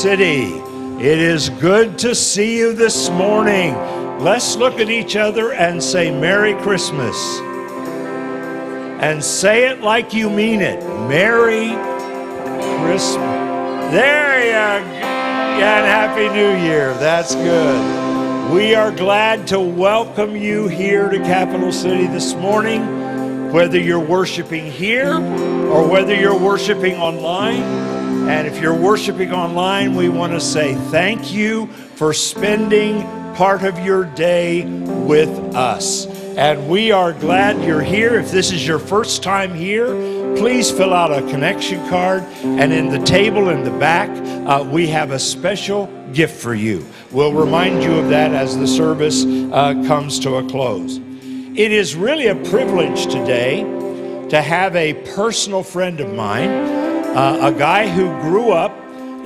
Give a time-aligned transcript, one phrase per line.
[0.00, 0.44] City.
[0.98, 3.74] It is good to see you this morning.
[4.18, 7.38] Let's look at each other and say Merry Christmas.
[9.02, 10.82] And say it like you mean it.
[11.06, 11.68] Merry
[12.82, 13.92] Christmas.
[13.92, 15.04] There you go.
[15.04, 16.94] And Happy New Year.
[16.94, 18.54] That's good.
[18.54, 24.64] We are glad to welcome you here to Capital City this morning, whether you're worshiping
[24.64, 27.89] here or whether you're worshiping online.
[28.30, 31.66] And if you're worshiping online, we want to say thank you
[31.96, 33.02] for spending
[33.34, 36.06] part of your day with us.
[36.36, 38.20] And we are glad you're here.
[38.20, 39.88] If this is your first time here,
[40.36, 42.22] please fill out a connection card.
[42.44, 44.08] And in the table in the back,
[44.46, 46.86] uh, we have a special gift for you.
[47.10, 50.98] We'll remind you of that as the service uh, comes to a close.
[50.98, 53.64] It is really a privilege today
[54.28, 56.79] to have a personal friend of mine,
[57.16, 58.72] uh, a guy who grew up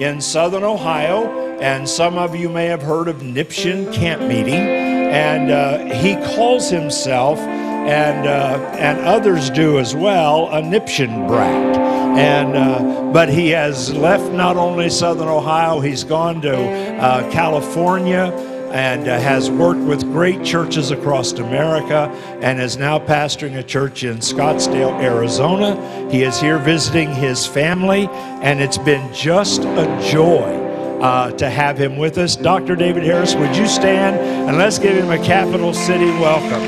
[0.00, 4.54] in southern Ohio, and some of you may have heard of Nipshin Camp Meeting.
[4.54, 11.76] And uh, he calls himself, and, uh, and others do as well, a Nipshin brat.
[12.18, 18.32] And, uh, but he has left not only southern Ohio, he's gone to uh, California
[18.74, 22.10] and uh, has worked with great churches across America
[22.42, 26.10] and is now pastoring a church in Scottsdale, Arizona.
[26.10, 30.64] He is here visiting his family, and it's been just a joy
[31.00, 32.34] uh, to have him with us.
[32.34, 32.74] Dr.
[32.74, 36.62] David Harris, would you stand and let's give him a capital city welcome.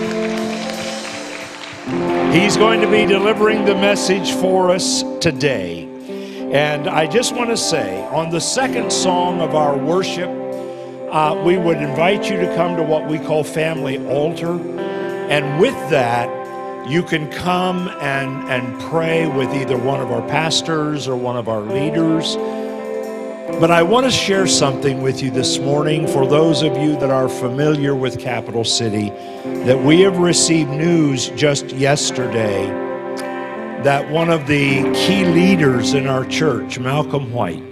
[2.32, 5.88] He's going to be delivering the message for us today.
[6.52, 10.45] And I just want to say, on the second song of our worship,
[11.16, 14.61] uh, we would invite you to come to what we call family altar.
[15.30, 16.28] And with that,
[16.87, 21.49] you can come and, and pray with either one of our pastors or one of
[21.49, 22.37] our leaders.
[23.58, 27.11] But I want to share something with you this morning for those of you that
[27.11, 29.08] are familiar with Capital City
[29.64, 32.66] that we have received news just yesterday
[33.82, 37.62] that one of the key leaders in our church, Malcolm White,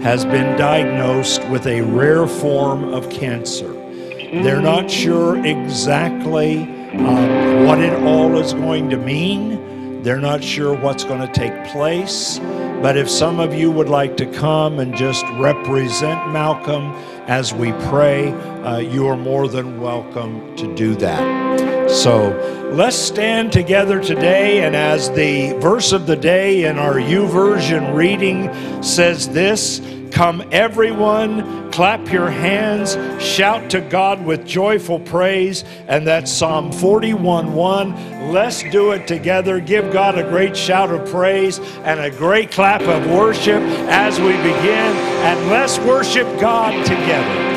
[0.00, 3.72] has been diagnosed with a rare form of cancer.
[3.72, 6.62] They're not sure exactly
[6.92, 10.02] um, what it all is going to mean.
[10.02, 12.38] They're not sure what's going to take place.
[12.80, 16.92] But if some of you would like to come and just represent Malcolm
[17.26, 21.90] as we pray, uh, you are more than welcome to do that.
[21.90, 24.64] So let's stand together today.
[24.64, 29.80] And as the verse of the day in our YouVersion reading says this
[30.10, 35.64] Come, everyone, clap your hands, shout to God with joyful praise.
[35.86, 38.32] And that's Psalm 41 1.
[38.32, 39.60] Let's do it together.
[39.60, 44.32] Give God a great shout of praise and a great clap of worship as we
[44.38, 44.96] begin.
[45.24, 47.47] And let's worship God together.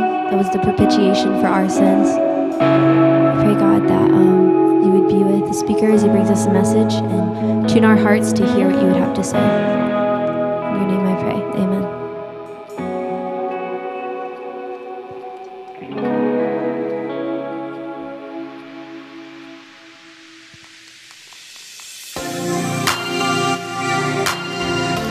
[0.00, 2.08] That was the propitiation for our sins.
[2.60, 6.46] I pray, God, that um, you would be with the speaker as he brings us
[6.46, 9.38] a message and tune our hearts to hear what you would have to say.
[9.38, 11.40] In your name I pray.
[11.62, 12.00] Amen.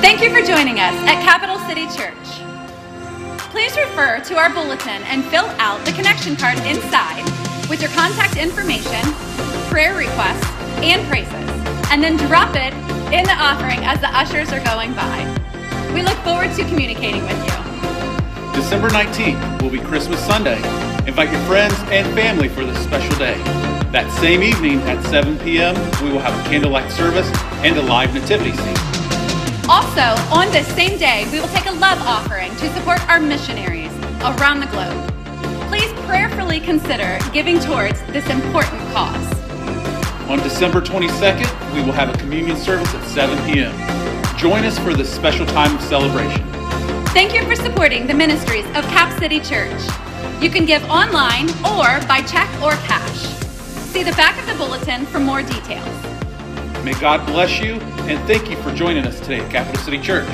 [0.01, 2.28] Thank you for joining us at Capital City Church.
[3.59, 7.25] Please refer to our bulletin and fill out the connection card inside
[7.69, 9.01] with your contact information,
[9.67, 10.49] prayer requests,
[10.81, 11.33] and praises,
[11.91, 12.73] and then drop it
[13.13, 15.19] in the offering as the ushers are going by.
[15.93, 18.53] We look forward to communicating with you.
[18.53, 20.55] December 19th will be Christmas Sunday.
[21.05, 23.35] Invite your friends and family for this special day.
[23.91, 27.29] That same evening at 7 p.m., we will have a candlelight service
[27.65, 28.77] and a live nativity scene.
[29.67, 33.91] Also, on this same day, we will take a love offering to support our missionaries
[34.19, 35.13] around the globe.
[35.69, 39.33] Please prayerfully consider giving towards this important cause.
[40.29, 43.71] On December 22nd, we will have a communion service at 7 p.m.
[44.37, 46.45] Join us for this special time of celebration.
[47.13, 49.81] Thank you for supporting the ministries of Cap City Church.
[50.41, 53.19] You can give online or by check or cash.
[53.93, 55.87] See the back of the bulletin for more details.
[56.83, 57.75] May God bless you
[58.09, 60.27] and thank you for joining us today at Capital City Church.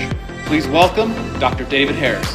[0.45, 1.65] Please welcome Dr.
[1.65, 2.31] David Harris.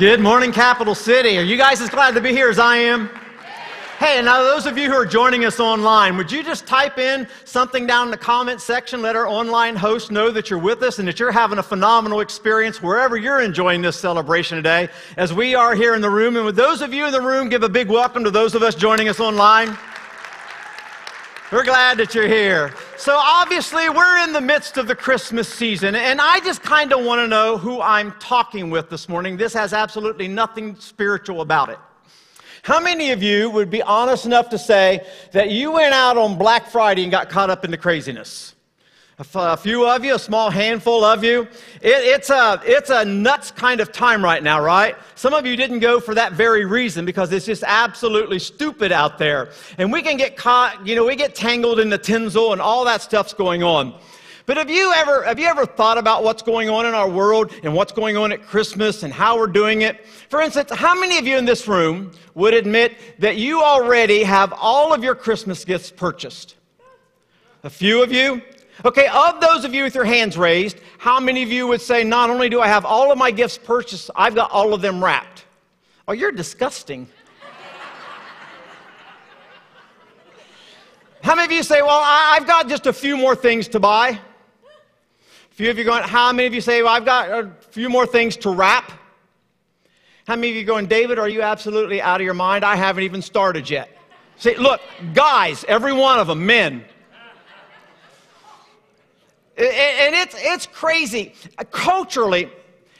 [0.00, 1.38] Good morning, Capital City.
[1.38, 3.08] Are you guys as glad to be here as I am?
[4.00, 7.28] Hey, now those of you who are joining us online, would you just type in
[7.44, 9.00] something down in the comment section?
[9.00, 12.18] Let our online host know that you're with us and that you're having a phenomenal
[12.18, 16.34] experience wherever you're enjoying this celebration today, as we are here in the room.
[16.36, 18.64] And with those of you in the room, give a big welcome to those of
[18.64, 19.78] us joining us online.
[21.54, 22.74] We're glad that you're here.
[22.96, 27.04] So, obviously, we're in the midst of the Christmas season, and I just kind of
[27.04, 29.36] want to know who I'm talking with this morning.
[29.36, 31.78] This has absolutely nothing spiritual about it.
[32.64, 36.36] How many of you would be honest enough to say that you went out on
[36.36, 38.53] Black Friday and got caught up in the craziness?
[39.16, 41.42] A few of you, a small handful of you.
[41.80, 44.96] It, it's, a, it's a nuts kind of time right now, right?
[45.14, 49.18] Some of you didn't go for that very reason because it's just absolutely stupid out
[49.18, 49.50] there.
[49.78, 52.84] And we can get caught, you know, we get tangled in the tinsel and all
[52.86, 53.94] that stuff's going on.
[54.46, 57.50] But have you ever have you ever thought about what's going on in our world
[57.62, 60.06] and what's going on at Christmas and how we're doing it?
[60.06, 64.52] For instance, how many of you in this room would admit that you already have
[64.52, 66.56] all of your Christmas gifts purchased?
[67.62, 68.42] A few of you?
[68.84, 72.02] Okay, of those of you with your hands raised, how many of you would say,
[72.02, 75.02] not only do I have all of my gifts purchased, I've got all of them
[75.02, 75.44] wrapped?
[76.08, 77.06] Oh, you're disgusting.
[81.22, 83.80] How many of you say, well, I, have got just a few more things to
[83.80, 84.08] buy?
[84.08, 87.88] A few of you going, how many of you say, well, I've got a few
[87.88, 88.92] more things to wrap?
[90.26, 92.64] How many of you going, David, are you absolutely out of your mind?
[92.64, 93.88] I haven't even started yet.
[94.36, 94.80] Say, look,
[95.14, 96.84] guys, every one of them, men.
[99.56, 101.34] And it's, it's crazy.
[101.70, 102.50] Culturally,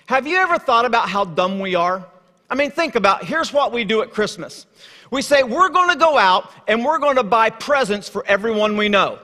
[0.07, 2.07] have you ever thought about how dumb we are?
[2.49, 4.67] I mean, think about here's what we do at Christmas.
[5.11, 8.77] We say we're going to go out and we're going to buy presents for everyone
[8.77, 9.19] we know.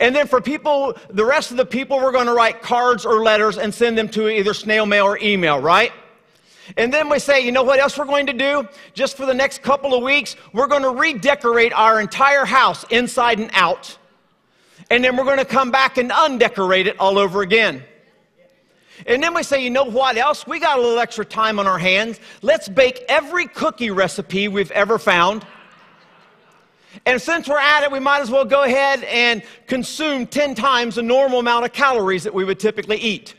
[0.00, 3.22] And then for people, the rest of the people, we're going to write cards or
[3.22, 5.92] letters and send them to either snail mail or email, right?
[6.76, 8.68] And then we say, you know what else we're going to do?
[8.94, 13.38] Just for the next couple of weeks, we're going to redecorate our entire house inside
[13.38, 13.96] and out.
[14.90, 17.82] And then we're going to come back and undecorate it all over again.
[19.06, 20.46] And then we say, you know what else?
[20.46, 22.18] We got a little extra time on our hands.
[22.42, 25.46] Let's bake every cookie recipe we've ever found.
[27.04, 30.94] And since we're at it, we might as well go ahead and consume 10 times
[30.94, 33.34] the normal amount of calories that we would typically eat.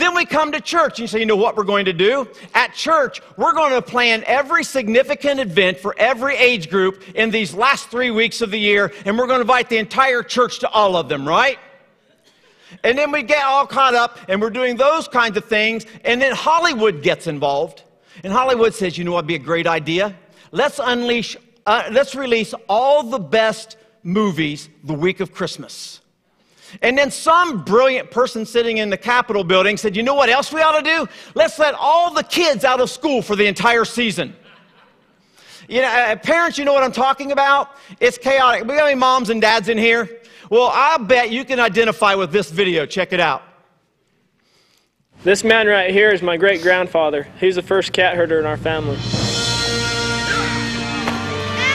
[0.00, 2.26] Then we come to church and you say, you know what we're going to do?
[2.54, 7.52] At church, we're going to plan every significant event for every age group in these
[7.52, 10.70] last three weeks of the year, and we're going to invite the entire church to
[10.70, 11.58] all of them, right?
[12.82, 16.22] And then we get all caught up and we're doing those kinds of things, and
[16.22, 17.82] then Hollywood gets involved.
[18.24, 20.16] And Hollywood says, you know what would be a great idea?
[20.50, 21.36] Let's unleash,
[21.66, 26.00] uh, let's release all the best movies the week of Christmas.
[26.82, 30.52] And then some brilliant person sitting in the Capitol building said, You know what else
[30.52, 31.08] we ought to do?
[31.34, 34.34] Let's let all the kids out of school for the entire season.
[35.68, 37.76] You know, uh, parents, you know what I'm talking about?
[38.00, 38.62] It's chaotic.
[38.62, 40.20] We got any moms and dads in here?
[40.50, 42.86] Well, I bet you can identify with this video.
[42.86, 43.42] Check it out.
[45.22, 47.28] This man right here is my great grandfather.
[47.38, 48.96] He's the first cat herder in our family.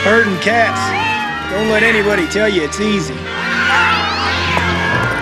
[0.03, 1.51] Herding cats.
[1.53, 3.13] Don't let anybody tell you it's easy.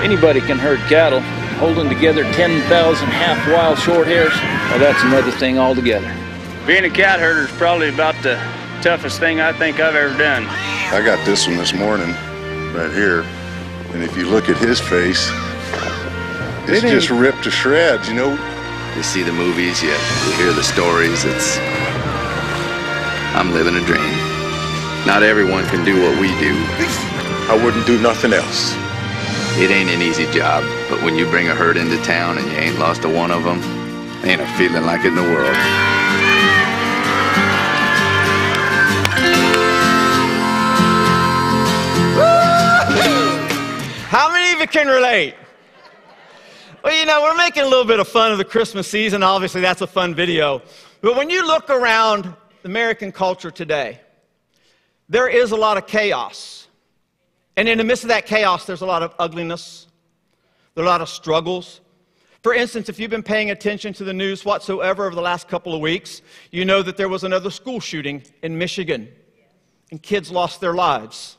[0.03, 1.21] Anybody can herd cattle.
[1.63, 4.33] Holding together 10,000 half wild short hairs,
[4.69, 6.13] well, that's another thing altogether.
[6.67, 8.35] Being a cat herder is probably about the
[8.81, 10.45] toughest thing I think I've ever done.
[10.91, 12.09] I got this one this morning,
[12.75, 13.21] right here.
[13.93, 15.29] And if you look at his face,
[16.67, 18.31] it's It just ripped to shreds, you know?
[18.97, 21.23] You see the movies, you, you hear the stories.
[21.23, 21.57] It's.
[23.39, 24.17] I'm living a dream.
[25.07, 26.53] Not everyone can do what we do.
[27.47, 28.82] I wouldn't do nothing else.
[29.55, 32.57] It ain't an easy job, but when you bring a herd into town and you
[32.57, 33.61] ain't lost a one of them,
[34.25, 35.55] ain't a feeling like it in the world.
[44.09, 45.35] How many of you can relate?
[46.83, 49.23] Well, you know, we're making a little bit of fun of the Christmas season.
[49.23, 50.61] Obviously, that's a fun video.
[51.01, 54.01] But when you look around American culture today,
[55.09, 56.62] there is a lot of chaos.
[57.55, 59.87] And in the midst of that chaos, there's a lot of ugliness,
[60.75, 61.81] there are a lot of struggles.
[62.41, 65.73] For instance, if you've been paying attention to the news whatsoever over the last couple
[65.73, 69.07] of weeks, you know that there was another school shooting in Michigan,
[69.91, 71.37] and kids lost their lives.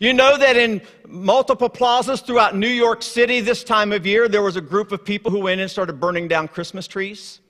[0.00, 4.42] You know that in multiple plazas throughout New York City this time of year, there
[4.42, 7.41] was a group of people who went and started burning down Christmas trees?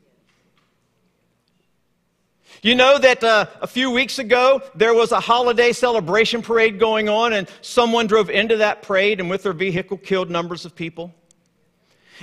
[2.65, 7.09] You know that uh, a few weeks ago, there was a holiday celebration parade going
[7.09, 11.13] on, and someone drove into that parade and with their vehicle killed numbers of people?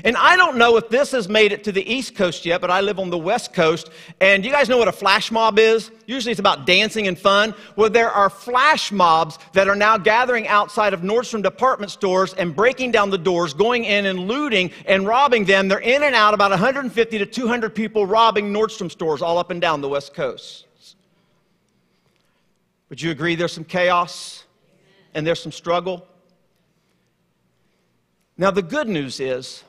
[0.03, 2.71] And I don't know if this has made it to the East Coast yet, but
[2.71, 3.89] I live on the West Coast.
[4.21, 5.91] And you guys know what a flash mob is?
[6.05, 7.53] Usually it's about dancing and fun.
[7.75, 12.55] Well, there are flash mobs that are now gathering outside of Nordstrom department stores and
[12.55, 15.67] breaking down the doors, going in and looting and robbing them.
[15.67, 19.59] They're in and out, about 150 to 200 people robbing Nordstrom stores all up and
[19.59, 20.65] down the West Coast.
[22.89, 24.43] Would you agree there's some chaos
[25.13, 26.07] and there's some struggle?
[28.37, 29.63] Now, the good news is,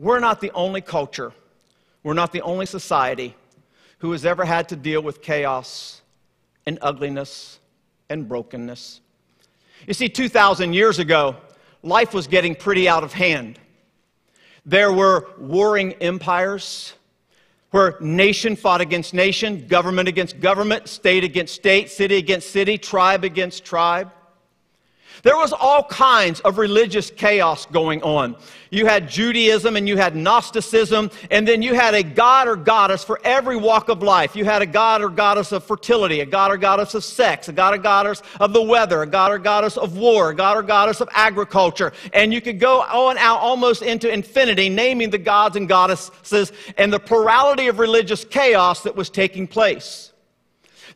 [0.00, 1.32] we're not the only culture,
[2.02, 3.36] we're not the only society
[3.98, 6.00] who has ever had to deal with chaos
[6.66, 7.60] and ugliness
[8.08, 9.02] and brokenness.
[9.86, 11.36] You see, 2,000 years ago,
[11.82, 13.58] life was getting pretty out of hand.
[14.64, 16.94] There were warring empires
[17.70, 23.22] where nation fought against nation, government against government, state against state, city against city, tribe
[23.22, 24.10] against tribe.
[25.22, 28.36] There was all kinds of religious chaos going on.
[28.70, 33.02] You had Judaism and you had Gnosticism, and then you had a god or goddess
[33.02, 34.36] for every walk of life.
[34.36, 37.52] You had a god or goddess of fertility, a god or goddess of sex, a
[37.52, 40.62] god or goddess of the weather, a god or goddess of war, a god or
[40.62, 41.92] goddess of agriculture.
[42.12, 46.92] And you could go on out almost into infinity, naming the gods and goddesses and
[46.92, 50.09] the plurality of religious chaos that was taking place.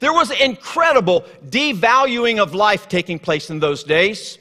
[0.01, 4.39] There was incredible devaluing of life taking place in those days.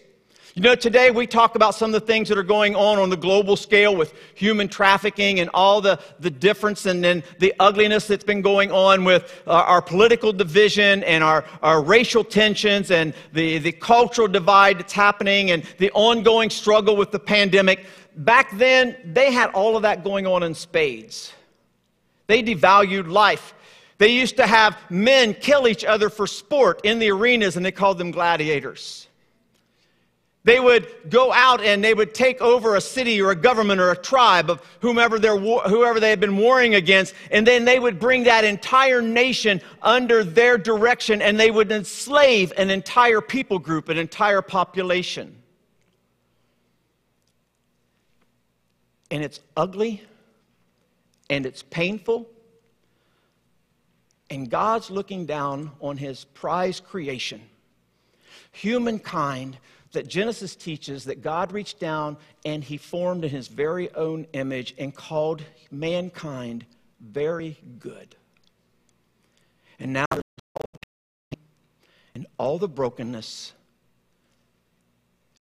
[0.55, 3.09] You know, today we talk about some of the things that are going on on
[3.09, 8.05] the global scale with human trafficking and all the, the difference and then the ugliness
[8.05, 13.15] that's been going on with uh, our political division and our, our racial tensions and
[13.33, 17.87] the, the cultural divide that's happening and the ongoing struggle with the pandemic.
[18.17, 21.33] Back then, they had all of that going on in spades.
[22.27, 23.55] They devalued life.
[24.03, 27.71] They used to have men kill each other for sport in the arenas, and they
[27.71, 29.07] called them gladiators.
[30.43, 33.91] They would go out and they would take over a city or a government or
[33.91, 38.25] a tribe of whomever, whoever they had been warring against, and then they would bring
[38.25, 43.97] that entire nation under their direction and they would enslave an entire people group, an
[43.97, 45.33] entire population.
[49.09, 50.03] And it's ugly
[51.29, 52.27] and it's painful
[54.33, 57.39] and God's looking down on his prized creation,
[58.51, 59.59] humankind,
[59.91, 64.73] that Genesis teaches that God reached down and he formed in his very own image
[64.79, 66.65] and called mankind
[66.99, 68.15] very good.
[69.79, 70.05] And now,
[72.15, 73.53] and all the brokenness,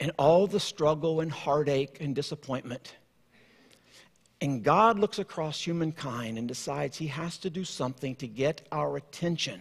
[0.00, 2.96] and all the struggle and heartache and disappointment
[4.42, 8.96] and God looks across humankind and decides he has to do something to get our
[8.96, 9.60] attention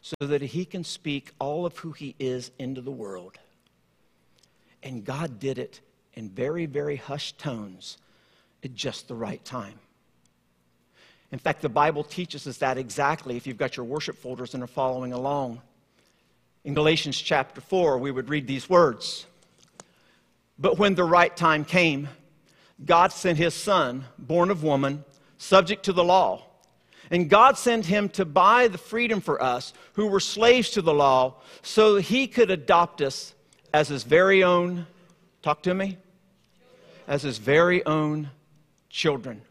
[0.00, 3.36] so that he can speak all of who he is into the world.
[4.84, 5.80] And God did it
[6.14, 7.98] in very, very hushed tones
[8.62, 9.80] at just the right time.
[11.32, 14.62] In fact, the Bible teaches us that exactly if you've got your worship folders and
[14.62, 15.60] are following along.
[16.62, 19.26] In Galatians chapter 4, we would read these words
[20.60, 22.08] But when the right time came,
[22.84, 25.04] God sent his son, born of woman,
[25.38, 26.42] subject to the law.
[27.10, 30.94] And God sent him to buy the freedom for us who were slaves to the
[30.94, 33.34] law so he could adopt us
[33.72, 34.86] as his very own,
[35.42, 35.98] talk to me,
[37.06, 38.30] as his very own
[38.90, 39.42] children.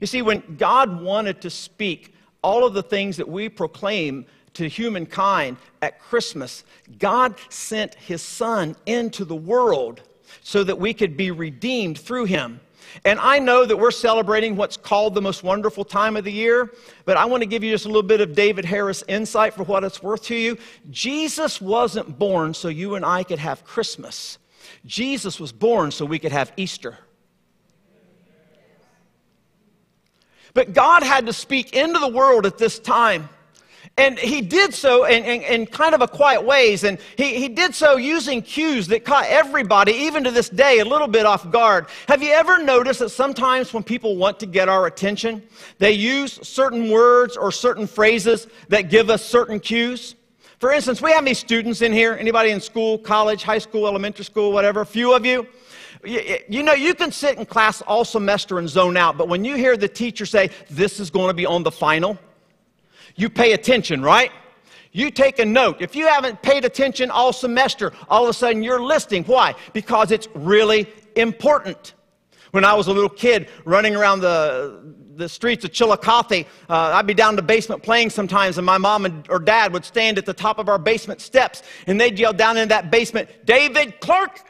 [0.00, 4.68] You see, when God wanted to speak all of the things that we proclaim to
[4.68, 6.64] humankind at Christmas,
[6.98, 10.02] God sent his son into the world
[10.42, 12.60] so that we could be redeemed through him.
[13.04, 16.72] And I know that we're celebrating what's called the most wonderful time of the year,
[17.04, 19.64] but I want to give you just a little bit of David Harris insight for
[19.64, 20.56] what it's worth to you.
[20.90, 24.38] Jesus wasn't born so you and I could have Christmas,
[24.84, 26.98] Jesus was born so we could have Easter.
[30.54, 33.28] But God had to speak into the world at this time.
[33.98, 36.84] And he did so in, in, in, kind of a quiet ways.
[36.84, 40.84] And he, he did so using cues that caught everybody, even to this day, a
[40.84, 41.88] little bit off guard.
[42.06, 45.42] Have you ever noticed that sometimes when people want to get our attention,
[45.78, 50.14] they use certain words or certain phrases that give us certain cues?
[50.60, 52.14] For instance, we have these students in here.
[52.14, 54.82] Anybody in school, college, high school, elementary school, whatever?
[54.82, 55.26] A few of.
[55.26, 55.44] You,
[56.04, 59.56] you know, you can sit in class all semester and zone out, but when you
[59.56, 62.16] hear the teacher say, This is going to be on the final,
[63.18, 64.30] you pay attention, right?
[64.92, 65.82] You take a note.
[65.82, 69.24] If you haven't paid attention all semester, all of a sudden you're listening.
[69.24, 69.54] Why?
[69.72, 71.94] Because it's really important.
[72.52, 77.08] When I was a little kid running around the, the streets of Chillicothe, uh, I'd
[77.08, 80.16] be down in the basement playing sometimes, and my mom and, or dad would stand
[80.16, 84.00] at the top of our basement steps, and they'd yell down in that basement, David
[84.00, 84.48] Clark!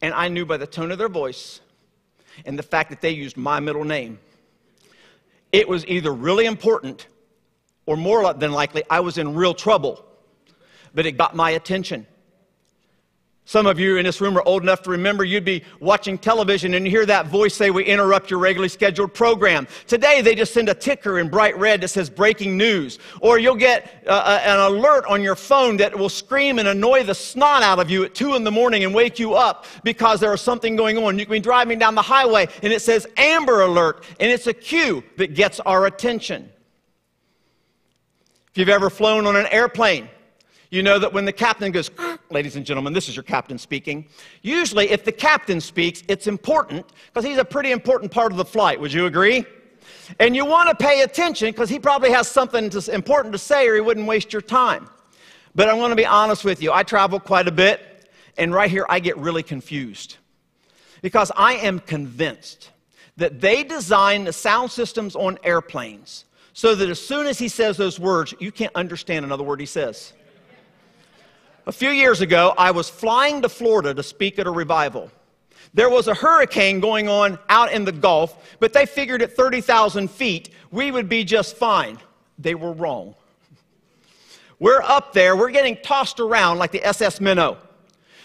[0.00, 1.60] And I knew by the tone of their voice
[2.46, 4.18] and the fact that they used my middle name,
[5.52, 7.06] it was either really important
[7.88, 10.04] or more than likely, I was in real trouble.
[10.94, 12.06] But it got my attention.
[13.46, 16.74] Some of you in this room are old enough to remember you'd be watching television
[16.74, 19.66] and you hear that voice say, We interrupt your regularly scheduled program.
[19.86, 22.98] Today, they just send a ticker in bright red that says breaking news.
[23.22, 27.14] Or you'll get uh, an alert on your phone that will scream and annoy the
[27.14, 30.34] snot out of you at 2 in the morning and wake you up because there
[30.34, 31.18] is something going on.
[31.18, 34.52] You can be driving down the highway and it says Amber Alert, and it's a
[34.52, 36.50] cue that gets our attention.
[38.50, 40.08] If you've ever flown on an airplane,
[40.70, 41.90] you know that when the captain goes,
[42.30, 44.06] ladies and gentlemen, this is your captain speaking.
[44.42, 48.44] Usually, if the captain speaks, it's important because he's a pretty important part of the
[48.44, 48.78] flight.
[48.80, 49.44] Would you agree?
[50.18, 53.74] And you want to pay attention because he probably has something important to say or
[53.74, 54.88] he wouldn't waste your time.
[55.54, 56.72] But I'm going to be honest with you.
[56.72, 60.16] I travel quite a bit, and right here I get really confused
[61.02, 62.70] because I am convinced
[63.16, 66.24] that they design the sound systems on airplanes
[66.58, 69.64] so that as soon as he says those words, you can't understand another word he
[69.64, 70.12] says.
[71.66, 75.12] A few years ago, I was flying to Florida to speak at a revival.
[75.72, 80.10] There was a hurricane going on out in the Gulf, but they figured at 30,000
[80.10, 81.96] feet we would be just fine.
[82.40, 83.14] They were wrong.
[84.58, 87.58] We're up there, we're getting tossed around like the SS Minnow.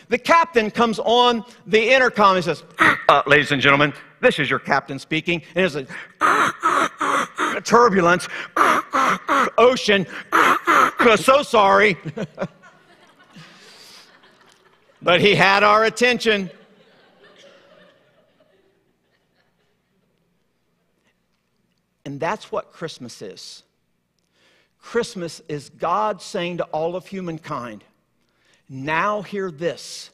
[0.10, 4.58] The captain comes on the intercom and says, uh, Ladies and gentlemen, this is your
[4.60, 5.44] captain speaking.
[5.54, 6.90] And it's a
[7.62, 8.28] turbulence,
[9.58, 10.06] ocean,
[11.18, 11.98] so sorry.
[15.02, 16.50] but he had our attention.
[22.06, 23.64] And that's what Christmas is.
[24.80, 27.84] Christmas is God saying to all of humankind,
[28.68, 30.10] now hear this.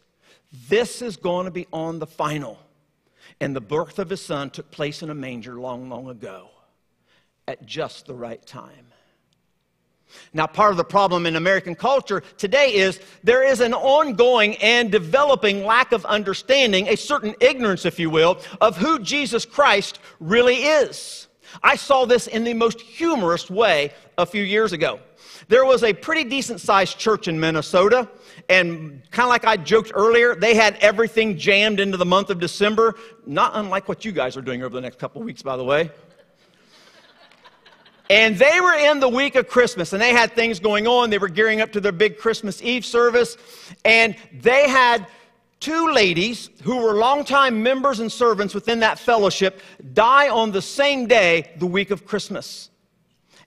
[0.68, 2.60] This is going to be on the final.
[3.42, 6.50] And the birth of his son took place in a manger long, long ago
[7.50, 8.86] at just the right time.
[10.34, 14.92] Now, part of the problem in American culture today is there is an ongoing and
[14.92, 20.58] developing lack of understanding, a certain ignorance, if you will, of who Jesus Christ really
[20.58, 21.28] is.
[21.64, 25.00] I saw this in the most humorous way a few years ago.
[25.48, 28.08] There was a pretty decent sized church in Minnesota,
[28.48, 32.40] and kind of like I joked earlier, they had everything jammed into the month of
[32.40, 32.94] December,
[33.26, 35.90] not unlike what you guys are doing over the next couple weeks, by the way.
[38.10, 41.12] And they were in the week of Christmas and they had things going on.
[41.12, 43.38] They were gearing up to their big Christmas Eve service.
[43.86, 45.06] And they had
[45.60, 49.62] two ladies who were longtime members and servants within that fellowship
[49.94, 52.72] die on the same day, the week of Christmas.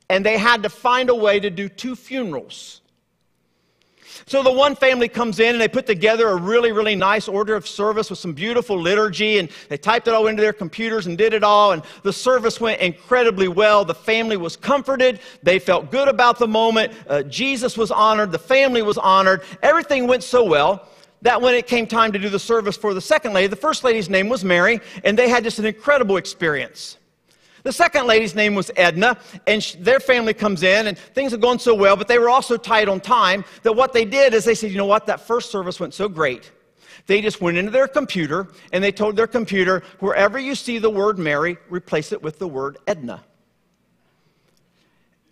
[0.09, 2.82] And they had to find a way to do two funerals.
[4.27, 7.55] So the one family comes in and they put together a really, really nice order
[7.55, 11.19] of service with some beautiful liturgy and they typed it all into their computers and
[11.19, 11.73] did it all.
[11.73, 13.85] And the service went incredibly well.
[13.85, 15.21] The family was comforted.
[15.43, 16.93] They felt good about the moment.
[17.09, 18.33] Uh, Jesus was honored.
[18.33, 19.43] The family was honored.
[19.63, 20.89] Everything went so well
[21.23, 23.85] that when it came time to do the service for the second lady, the first
[23.85, 26.99] lady's name was Mary, and they had just an incredible experience.
[27.63, 31.59] The second lady's name was Edna, and their family comes in, and things have gone
[31.59, 34.55] so well, but they were also tight on time that what they did is they
[34.55, 36.51] said, you know what, that first service went so great.
[37.07, 40.91] They just went into their computer and they told their computer, wherever you see the
[40.91, 43.23] word Mary, replace it with the word Edna.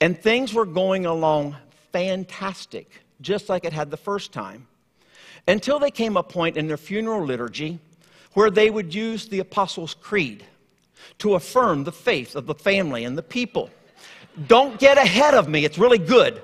[0.00, 1.56] And things were going along
[1.92, 4.66] fantastic, just like it had the first time,
[5.46, 7.78] until they came a point in their funeral liturgy
[8.34, 10.44] where they would use the Apostles' Creed
[11.18, 13.70] to affirm the faith of the family and the people.
[14.46, 16.42] Don't get ahead of me, it's really good.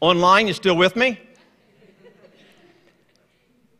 [0.00, 1.18] Online, you still with me?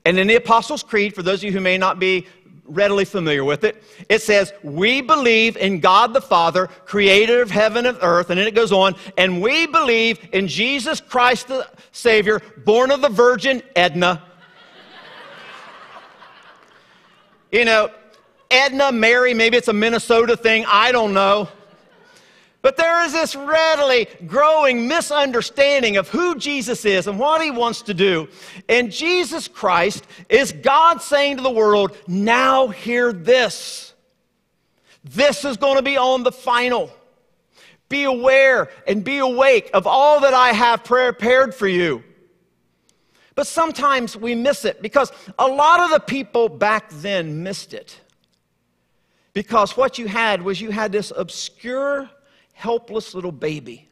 [0.04, 2.26] And in the Apostles' Creed, for those of you who may not be
[2.64, 7.86] readily familiar with it, it says, We believe in God the Father, creator of heaven
[7.86, 8.30] and earth.
[8.30, 13.00] And then it goes on, and we believe in Jesus Christ the Savior, born of
[13.00, 14.22] the Virgin Edna.
[17.50, 17.90] You know,
[18.50, 21.48] Edna, Mary, maybe it's a Minnesota thing, I don't know.
[22.60, 27.82] But there is this readily growing misunderstanding of who Jesus is and what he wants
[27.82, 28.28] to do.
[28.68, 33.94] And Jesus Christ is God saying to the world, now hear this.
[35.04, 36.90] This is going to be on the final.
[37.88, 42.02] Be aware and be awake of all that I have prepared for you.
[43.38, 48.00] But sometimes we miss it because a lot of the people back then missed it.
[49.32, 52.10] Because what you had was you had this obscure
[52.52, 53.86] helpless little baby,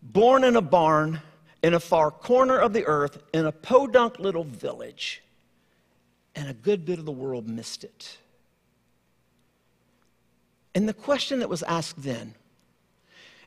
[0.00, 1.20] born in a barn
[1.62, 5.22] in a far corner of the earth in a podunk little village,
[6.34, 8.16] and a good bit of the world missed it.
[10.74, 12.34] And the question that was asked then,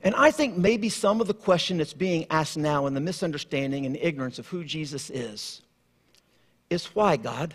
[0.01, 3.85] and I think maybe some of the question that's being asked now in the misunderstanding
[3.85, 5.61] and ignorance of who Jesus is,
[6.69, 7.53] is why, God?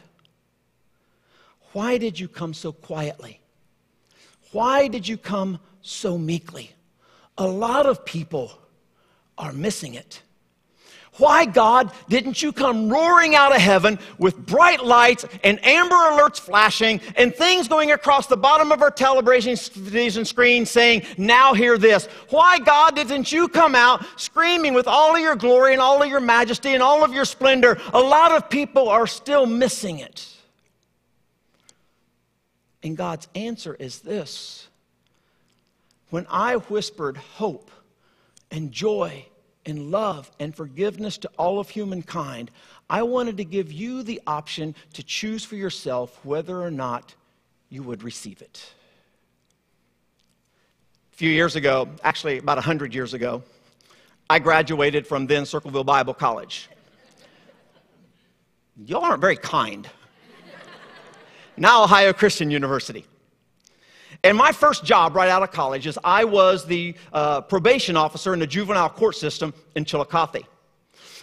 [1.72, 3.40] Why did you come so quietly?
[4.52, 6.70] Why did you come so meekly?
[7.38, 8.52] A lot of people
[9.36, 10.22] are missing it.
[11.18, 16.40] Why, God, didn't you come roaring out of heaven with bright lights and amber alerts
[16.40, 19.54] flashing and things going across the bottom of our television
[20.24, 22.06] screen saying, Now hear this?
[22.30, 26.08] Why, God, didn't you come out screaming with all of your glory and all of
[26.08, 27.78] your majesty and all of your splendor?
[27.92, 30.26] A lot of people are still missing it.
[32.82, 34.66] And God's answer is this
[36.10, 37.70] When I whispered hope
[38.50, 39.26] and joy
[39.66, 42.50] and love and forgiveness to all of humankind,
[42.90, 47.14] I wanted to give you the option to choose for yourself whether or not
[47.70, 48.72] you would receive it.
[51.12, 53.42] A few years ago, actually about 100 years ago,
[54.28, 56.68] I graduated from then Circleville Bible College.
[58.86, 59.88] Y'all aren't very kind.
[61.56, 63.06] Now, Ohio Christian University.
[64.24, 68.32] And my first job right out of college is I was the uh, probation officer
[68.32, 70.44] in the juvenile court system in Chillicothe.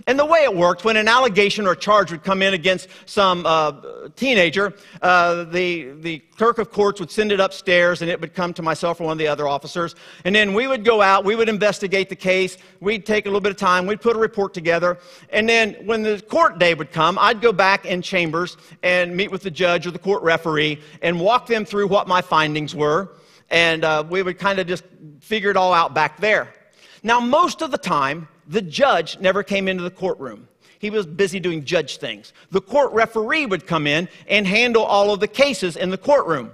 [0.07, 2.87] And the way it worked, when an allegation or a charge would come in against
[3.05, 8.19] some uh, teenager, uh, the, the clerk of courts would send it upstairs and it
[8.19, 9.95] would come to myself or one of the other officers.
[10.25, 13.41] And then we would go out, we would investigate the case, we'd take a little
[13.41, 14.97] bit of time, we'd put a report together.
[15.29, 19.29] And then when the court day would come, I'd go back in chambers and meet
[19.29, 23.09] with the judge or the court referee and walk them through what my findings were.
[23.49, 24.83] And uh, we would kind of just
[25.19, 26.53] figure it all out back there.
[27.03, 30.47] Now, most of the time, the judge never came into the courtroom.
[30.79, 32.33] He was busy doing judge things.
[32.49, 36.51] The court referee would come in and handle all of the cases in the courtroom.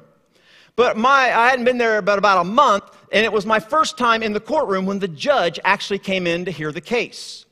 [0.76, 3.98] But my, I hadn't been there but about a month, and it was my first
[3.98, 7.46] time in the courtroom when the judge actually came in to hear the case.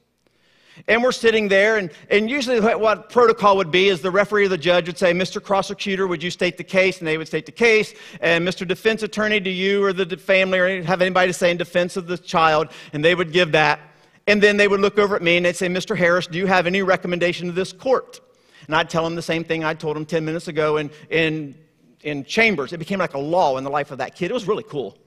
[0.87, 4.45] And we're sitting there, and, and usually what, what protocol would be is the referee
[4.45, 5.41] or the judge would say, Mr.
[5.41, 6.99] Prosecutor, would you state the case?
[6.99, 7.93] And they would state the case.
[8.19, 8.67] And Mr.
[8.67, 12.07] Defense Attorney, do you or the family or have anybody to say in defense of
[12.07, 12.67] the child?
[12.91, 13.79] And they would give that.
[14.27, 15.95] And then they would look over at me and they'd say, Mr.
[15.95, 18.19] Harris, do you have any recommendation to this court?
[18.65, 21.55] And I'd tell them the same thing I told them 10 minutes ago in, in,
[22.01, 22.73] in chambers.
[22.73, 24.31] It became like a law in the life of that kid.
[24.31, 24.97] It was really cool.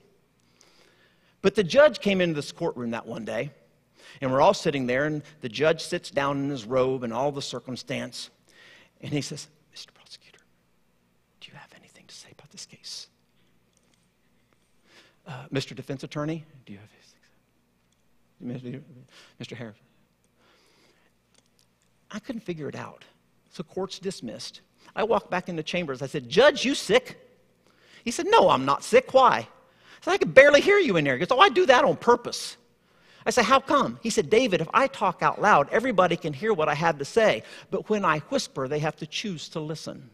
[1.43, 3.51] But the judge came into this courtroom that one day,
[4.21, 7.33] and we're all sitting there, and the judge sits down in his robe and all
[7.33, 8.31] the circumstance,
[9.01, 9.93] and he says, Mr.
[9.95, 10.41] Prosecutor,
[11.41, 13.09] do you have anything to say about this case?
[15.27, 15.77] Uh, Mr.
[15.77, 16.98] Defense Attorney, do you have
[18.45, 19.53] Mr.
[19.57, 19.77] Harris.
[22.11, 23.05] I couldn't figure it out.
[23.51, 24.61] So court's dismissed.
[24.95, 26.03] I walked back into chambers.
[26.03, 27.19] I said, Judge, you sick?
[28.05, 29.13] He said, No, I'm not sick.
[29.13, 29.37] Why?
[29.39, 29.47] I
[30.01, 31.15] said, I could barely hear you in there.
[31.15, 32.57] He goes, Oh, I do that on purpose.
[33.27, 33.99] I said, How come?
[34.03, 37.05] He said, David, if I talk out loud, everybody can hear what I have to
[37.05, 37.43] say.
[37.71, 40.11] But when I whisper, they have to choose to listen.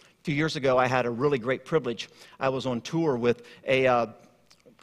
[0.00, 2.08] A few years ago, I had a really great privilege.
[2.40, 4.06] I was on tour with a uh,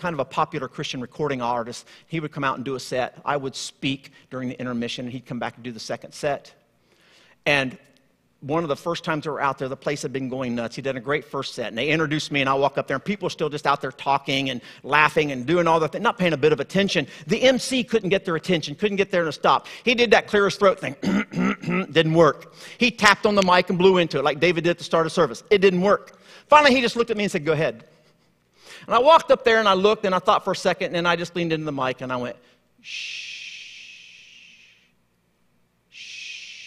[0.01, 1.87] kind of a popular Christian recording artist.
[2.07, 3.21] He would come out and do a set.
[3.23, 6.53] I would speak during the intermission, and he'd come back and do the second set.
[7.45, 7.77] And
[8.39, 10.75] one of the first times we were out there, the place had been going nuts.
[10.75, 12.95] He did a great first set, and they introduced me, and I walk up there,
[12.95, 16.01] and people are still just out there talking and laughing and doing all the things,
[16.01, 17.05] not paying a bit of attention.
[17.27, 19.67] The MC couldn't get their attention, couldn't get there to stop.
[19.85, 20.95] He did that clear his throat thing,
[21.91, 22.55] didn't work.
[22.79, 25.05] He tapped on the mic and blew into it, like David did at the start
[25.05, 25.43] of service.
[25.51, 26.17] It didn't work.
[26.47, 27.85] Finally, he just looked at me and said, Go ahead.
[28.85, 31.07] And I walked up there and I looked and I thought for a second and
[31.07, 32.35] I just leaned into the mic and I went,
[32.81, 33.87] shh.
[35.89, 36.61] shh.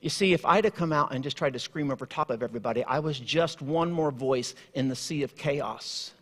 [0.00, 2.42] You see, if I'd have come out and just tried to scream over top of
[2.42, 6.12] everybody, I was just one more voice in the sea of chaos.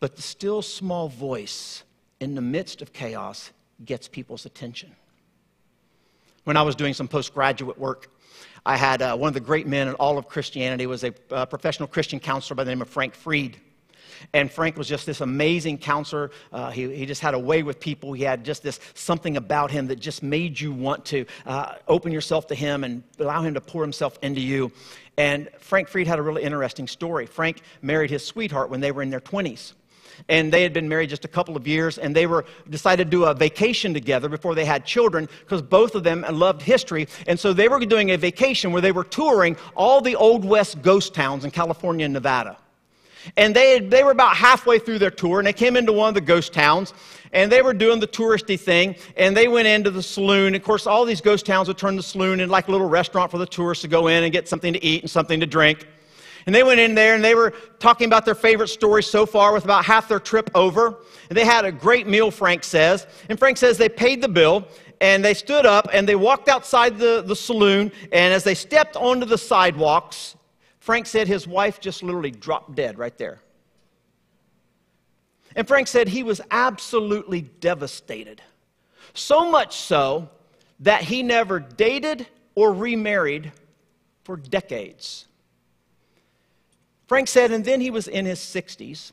[0.00, 1.82] But the still small voice
[2.20, 3.50] in the midst of chaos
[3.84, 4.94] gets people's attention.
[6.44, 8.10] When I was doing some postgraduate work,
[8.66, 11.46] I had uh, one of the great men in all of Christianity was a uh,
[11.46, 13.58] professional Christian counselor by the name of Frank Freed.
[14.32, 16.32] And Frank was just this amazing counselor.
[16.52, 18.12] Uh, he, he just had a way with people.
[18.12, 22.10] He had just this something about him that just made you want to uh, open
[22.10, 24.72] yourself to him and allow him to pour himself into you.
[25.16, 27.26] And Frank Freed had a really interesting story.
[27.26, 29.74] Frank married his sweetheart when they were in their 20s
[30.28, 33.10] and they had been married just a couple of years and they were decided to
[33.10, 37.08] do a vacation together before they had children because both of them loved history.
[37.26, 40.82] And so they were doing a vacation where they were touring all the old west
[40.82, 42.56] ghost towns in california and nevada.
[43.36, 46.08] And they, had, they were about halfway through their tour and they came into one
[46.08, 46.94] of the ghost towns
[47.32, 50.54] and they were doing the touristy thing and they went into the saloon.
[50.54, 53.30] Of course all these ghost towns would turn the saloon into like a little restaurant
[53.30, 55.86] for the tourists to go in and get something to eat and something to drink
[56.46, 59.52] and they went in there and they were talking about their favorite story so far
[59.52, 60.98] with about half their trip over.
[61.28, 63.04] And they had a great meal, Frank says.
[63.28, 64.68] And Frank says they paid the bill
[65.00, 67.90] and they stood up and they walked outside the, the saloon.
[68.12, 70.36] And as they stepped onto the sidewalks,
[70.78, 73.40] Frank said his wife just literally dropped dead right there.
[75.56, 78.40] And Frank said he was absolutely devastated.
[79.14, 80.28] So much so
[80.80, 83.50] that he never dated or remarried
[84.22, 85.25] for decades.
[87.06, 89.12] Frank said, and then he was in his 60s.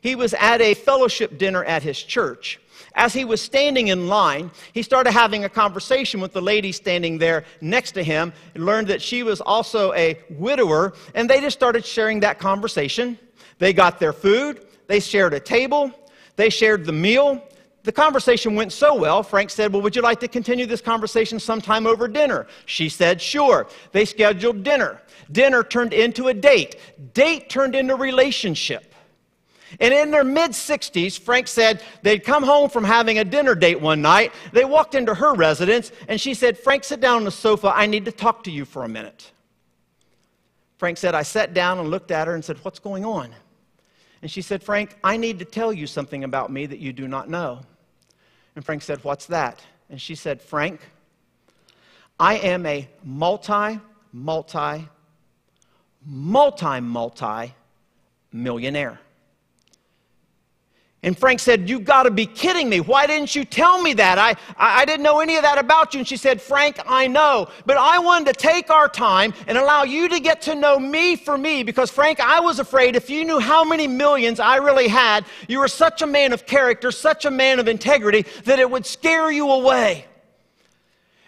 [0.00, 2.60] He was at a fellowship dinner at his church.
[2.94, 7.18] As he was standing in line, he started having a conversation with the lady standing
[7.18, 11.56] there next to him and learned that she was also a widower, and they just
[11.56, 13.18] started sharing that conversation.
[13.58, 15.92] They got their food, they shared a table,
[16.36, 17.42] they shared the meal.
[17.84, 21.38] The conversation went so well, Frank said, Well, would you like to continue this conversation
[21.40, 22.46] sometime over dinner?
[22.66, 23.66] She said, Sure.
[23.92, 25.00] They scheduled dinner.
[25.30, 26.76] Dinner turned into a date.
[27.14, 28.94] Date turned into relationship.
[29.80, 33.80] And in their mid 60s, Frank said they'd come home from having a dinner date
[33.80, 34.32] one night.
[34.52, 37.72] They walked into her residence, and she said, Frank, sit down on the sofa.
[37.74, 39.30] I need to talk to you for a minute.
[40.78, 43.34] Frank said, I sat down and looked at her and said, What's going on?
[44.22, 47.06] And she said, Frank, I need to tell you something about me that you do
[47.06, 47.60] not know.
[48.56, 49.60] And Frank said, What's that?
[49.90, 50.80] And she said, Frank,
[52.18, 53.80] I am a multi,
[54.12, 54.88] multi,
[56.08, 57.54] multi, multi
[58.32, 58.98] millionaire.
[61.02, 62.80] And Frank said, You got to be kidding me.
[62.80, 64.18] Why didn't you tell me that?
[64.18, 66.00] I, I, I, didn't know any of that about you.
[66.00, 67.48] And she said, Frank, I know.
[67.66, 71.14] But I wanted to take our time and allow you to get to know me
[71.14, 74.88] for me because, Frank, I was afraid if you knew how many millions I really
[74.88, 78.68] had, you were such a man of character, such a man of integrity, that it
[78.68, 80.04] would scare you away.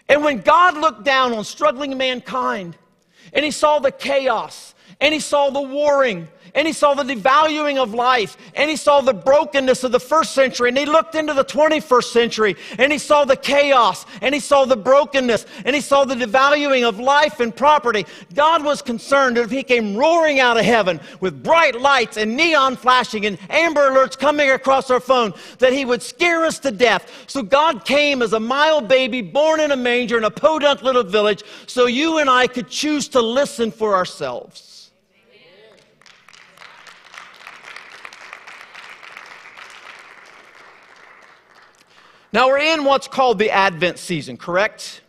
[0.09, 2.77] And when God looked down on struggling mankind
[3.33, 7.79] and he saw the chaos and he saw the warring, and he saw the devaluing
[7.79, 11.35] of life, and he saw the brokenness of the first century, and he looked into
[11.35, 15.81] the 21st century, and he saw the chaos, and he saw the brokenness, and he
[15.81, 18.07] saw the devaluing of life and property.
[18.35, 22.37] God was concerned that if he came roaring out of heaven with bright lights and
[22.37, 26.71] neon flashing and amber alerts coming across our phone, that he would scare us to
[26.71, 27.25] death.
[27.27, 31.05] So God came as a mild baby born in a manger in a podunk little
[31.05, 34.70] village so you and I could choose to listen for ourselves.
[42.33, 45.01] Now, we're in what's called the Advent season, correct?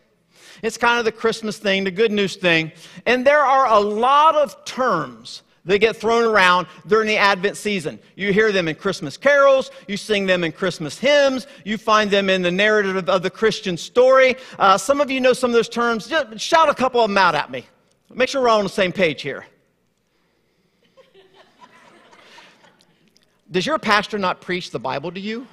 [0.64, 2.72] It's kind of the Christmas thing, the good news thing.
[3.06, 8.00] And there are a lot of terms that get thrown around during the Advent season.
[8.16, 12.30] You hear them in Christmas carols, you sing them in Christmas hymns, you find them
[12.30, 14.36] in the narrative of the Christian story.
[14.58, 16.08] Uh, some of you know some of those terms.
[16.08, 17.66] Just shout a couple of them out at me.
[18.14, 19.46] Make sure we're all on the same page here.
[23.52, 25.46] Does your pastor not preach the Bible to you?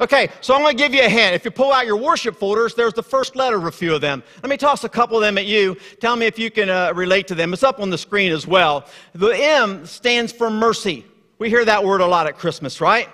[0.00, 1.34] Okay, so I'm going to give you a hint.
[1.34, 4.00] If you pull out your worship folders, there's the first letter of a few of
[4.00, 4.22] them.
[4.42, 5.76] Let me toss a couple of them at you.
[6.00, 7.52] Tell me if you can uh, relate to them.
[7.52, 8.86] It's up on the screen as well.
[9.14, 11.04] The M stands for mercy.
[11.38, 13.10] We hear that word a lot at Christmas, right?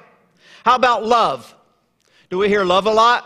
[0.64, 1.52] How about love?
[2.30, 3.24] Do we hear love a lot?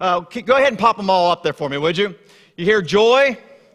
[0.00, 2.16] Uh, go ahead and pop them all up there for me, would you?
[2.56, 3.28] You hear joy?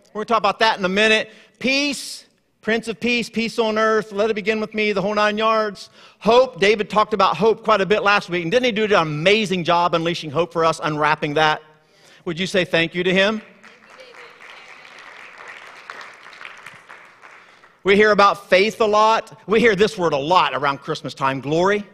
[0.08, 1.32] We're going to talk about that in a minute.
[1.60, 2.25] Peace.
[2.66, 5.92] Prince of Peace, peace on earth, let it begin with me, the whole nine yards.
[6.18, 8.94] Hope, David talked about hope quite a bit last week, and didn't he do an
[8.94, 11.62] amazing job unleashing hope for us, unwrapping that?
[12.26, 13.44] Would you say thank you to him?
[17.84, 19.40] We hear about faith a lot.
[19.46, 21.86] We hear this word a lot around Christmas time glory.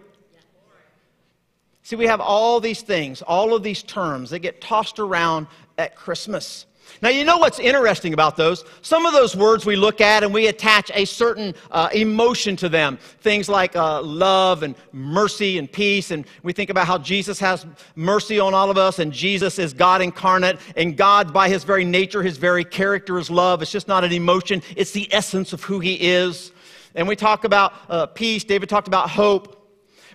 [1.84, 5.47] See, we have all these things, all of these terms that get tossed around
[5.78, 6.65] at Christmas.
[7.02, 8.64] Now, you know what's interesting about those?
[8.82, 12.70] Some of those words we look at and we attach a certain uh, emotion to
[12.70, 12.98] them.
[13.22, 16.12] Things like uh, love and mercy and peace.
[16.12, 17.66] And we think about how Jesus has
[17.96, 20.60] mercy on all of us, and Jesus is God incarnate.
[20.76, 23.62] And God, by his very nature, his very character is love.
[23.62, 26.52] It's just not an emotion, it's the essence of who he is.
[26.96, 28.44] And we talk about uh, peace.
[28.44, 29.61] David talked about hope.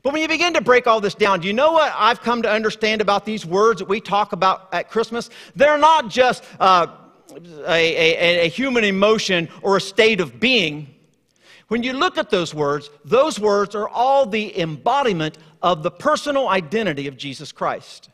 [0.07, 2.41] But when you begin to break all this down, do you know what I've come
[2.43, 5.31] to understand about these words that we talk about at Christmas?
[5.57, 6.87] They're not just uh,
[7.67, 10.95] a, a, a human emotion or a state of being.
[11.67, 16.51] When you look at those words, those words are all the embodiment of the personal
[16.51, 18.09] identity of Jesus Christ.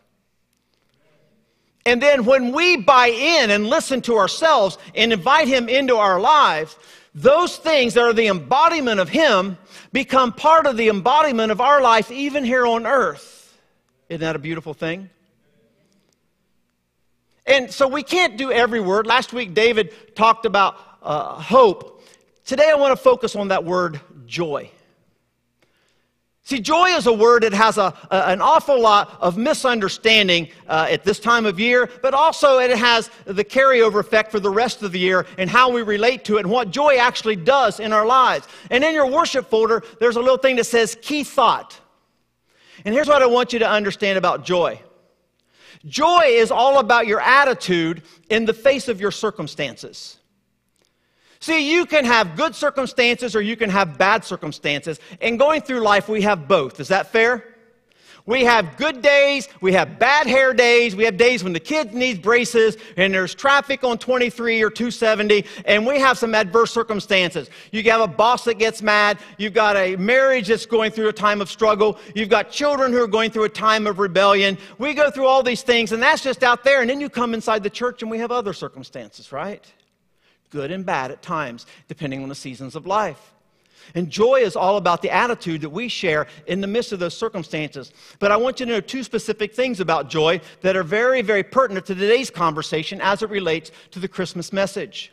[1.85, 6.19] And then when we buy in and listen to ourselves and invite Him into our
[6.19, 6.75] lives,
[7.15, 9.59] those things that are the embodiment of Him
[9.93, 13.59] become part of the embodiment of our life, even here on earth.
[14.09, 15.11] Isn't that a beautiful thing?
[17.47, 19.07] And so we can't do every word.
[19.07, 22.03] Last week, David talked about uh, hope.
[22.45, 24.71] Today, I want to focus on that word joy.
[26.45, 30.89] See, joy is a word that has a, a- an awful lot of misunderstanding uh,
[30.91, 34.83] at this time of year, but also it has the carryover effect for the rest
[34.83, 37.93] of the year and how we relate to it and what joy actually does in
[37.93, 38.49] our lives.
[38.71, 41.79] And in your worship folder, there's a little thing that says key thought.
[42.85, 44.81] And here's what I want you to understand about joy
[45.87, 50.19] joy is all about your attitude in the face of your circumstances.
[51.43, 55.01] See, you can have good circumstances or you can have bad circumstances.
[55.21, 56.79] And going through life, we have both.
[56.79, 57.57] Is that fair?
[58.27, 61.93] We have good days, we have bad hair days, we have days when the kid
[61.93, 67.51] needs braces and there's traffic on 23 or 270, and we have some adverse circumstances.
[67.73, 71.13] You have a boss that gets mad, you've got a marriage that's going through a
[71.13, 74.57] time of struggle, you've got children who are going through a time of rebellion.
[74.79, 77.35] We go through all these things, and that's just out there, and then you come
[77.35, 79.67] inside the church and we have other circumstances, right?
[80.53, 83.33] Good and bad at times, depending on the seasons of life.
[83.95, 87.17] And joy is all about the attitude that we share in the midst of those
[87.17, 87.93] circumstances.
[88.19, 91.43] But I want you to know two specific things about joy that are very, very
[91.43, 95.13] pertinent to today's conversation as it relates to the Christmas message.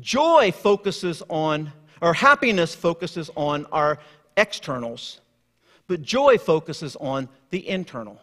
[0.00, 3.98] Joy focuses on, or happiness focuses on our
[4.36, 5.20] externals,
[5.86, 8.20] but joy focuses on the internal.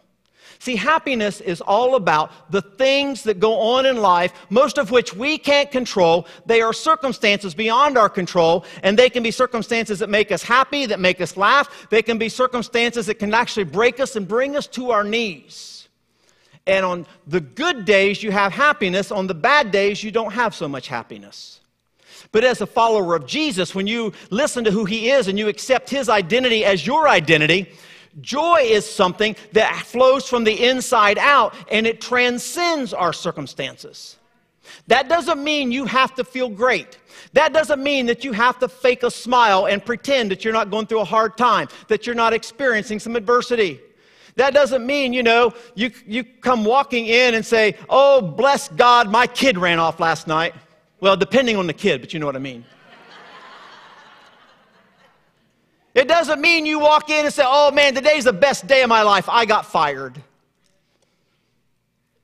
[0.58, 5.14] See, happiness is all about the things that go on in life, most of which
[5.14, 6.26] we can't control.
[6.44, 10.86] They are circumstances beyond our control, and they can be circumstances that make us happy,
[10.86, 11.88] that make us laugh.
[11.90, 15.88] They can be circumstances that can actually break us and bring us to our knees.
[16.66, 19.10] And on the good days, you have happiness.
[19.10, 21.60] On the bad days, you don't have so much happiness.
[22.32, 25.48] But as a follower of Jesus, when you listen to who he is and you
[25.48, 27.72] accept his identity as your identity,
[28.20, 34.16] Joy is something that flows from the inside out and it transcends our circumstances.
[34.86, 36.98] That doesn't mean you have to feel great.
[37.32, 40.70] That doesn't mean that you have to fake a smile and pretend that you're not
[40.70, 43.80] going through a hard time, that you're not experiencing some adversity.
[44.36, 49.10] That doesn't mean, you know, you, you come walking in and say, Oh, bless God,
[49.10, 50.54] my kid ran off last night.
[51.00, 52.64] Well, depending on the kid, but you know what I mean.
[55.94, 58.88] It doesn't mean you walk in and say, oh man, today's the best day of
[58.88, 59.28] my life.
[59.28, 60.22] I got fired.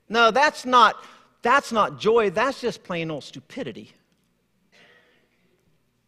[0.08, 1.02] No, that's not,
[1.42, 2.30] that's not joy.
[2.30, 3.92] That's just plain old stupidity.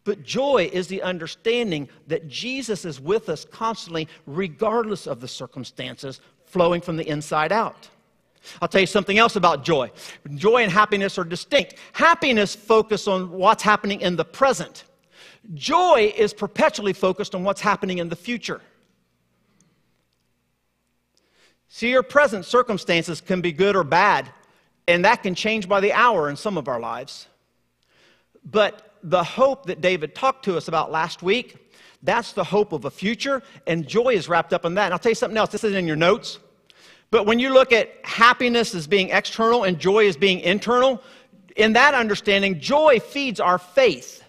[0.05, 6.21] But joy is the understanding that Jesus is with us constantly, regardless of the circumstances,
[6.45, 7.89] flowing from the inside out.
[8.61, 9.91] I'll tell you something else about joy.
[10.35, 11.75] Joy and happiness are distinct.
[11.91, 14.85] Happiness focuses on what's happening in the present.
[15.53, 18.61] Joy is perpetually focused on what's happening in the future.
[21.67, 24.29] See, your present circumstances can be good or bad,
[24.87, 27.27] and that can change by the hour in some of our lives.
[28.43, 32.85] But the hope that David talked to us about last week, that's the hope of
[32.85, 34.85] a future, and joy is wrapped up in that.
[34.85, 36.39] And I'll tell you something else, this isn't in your notes.
[37.11, 41.01] But when you look at happiness as being external and joy as being internal,
[41.55, 44.23] in that understanding, joy feeds our faith.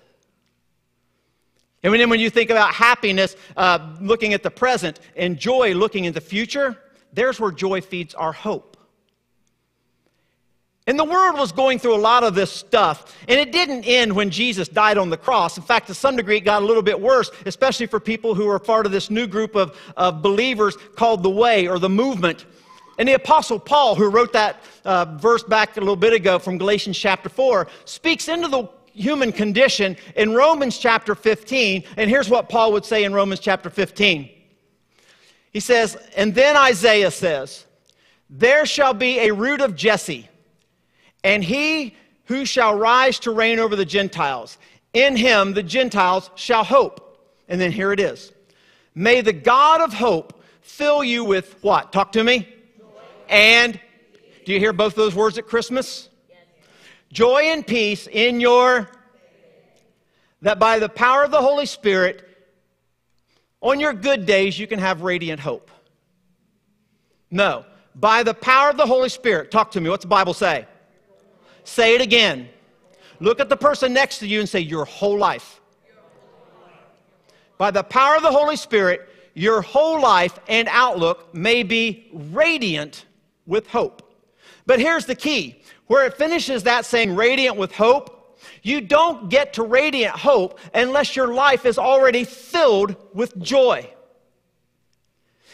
[1.82, 6.04] And then when you think about happiness, uh, looking at the present, and joy looking
[6.04, 6.76] in the future,
[7.12, 8.76] there's where joy feeds our hope.
[10.86, 14.12] And the world was going through a lot of this stuff, and it didn't end
[14.12, 15.56] when Jesus died on the cross.
[15.56, 18.48] In fact, to some degree, it got a little bit worse, especially for people who
[18.48, 22.44] are part of this new group of, of believers called the Way or the Movement.
[22.98, 26.58] And the Apostle Paul, who wrote that uh, verse back a little bit ago from
[26.58, 31.84] Galatians chapter 4, speaks into the human condition in Romans chapter 15.
[31.96, 34.28] And here's what Paul would say in Romans chapter 15.
[35.52, 37.64] He says, And then Isaiah says,
[38.28, 40.28] There shall be a root of Jesse,
[41.24, 44.58] and he who shall rise to reign over the Gentiles.
[44.92, 47.06] In him the Gentiles shall hope.
[47.48, 48.32] And then here it is.
[48.94, 51.92] May the God of hope fill you with what?
[51.92, 52.48] Talk to me.
[53.28, 53.80] And
[54.44, 56.09] do you hear both those words at Christmas?
[57.12, 58.88] Joy and peace in your
[60.42, 62.26] that by the power of the Holy Spirit,
[63.60, 65.70] on your good days, you can have radiant hope.
[67.30, 69.50] No, by the power of the Holy Spirit.
[69.50, 69.90] Talk to me.
[69.90, 70.66] What's the Bible say?
[71.64, 72.48] Say it again.
[73.20, 75.60] Look at the person next to you and say, Your whole life.
[77.58, 83.04] By the power of the Holy Spirit, your whole life and outlook may be radiant
[83.46, 84.02] with hope.
[84.64, 89.54] But here's the key where it finishes that saying radiant with hope, you don't get
[89.54, 93.84] to radiant hope unless your life is already filled with joy.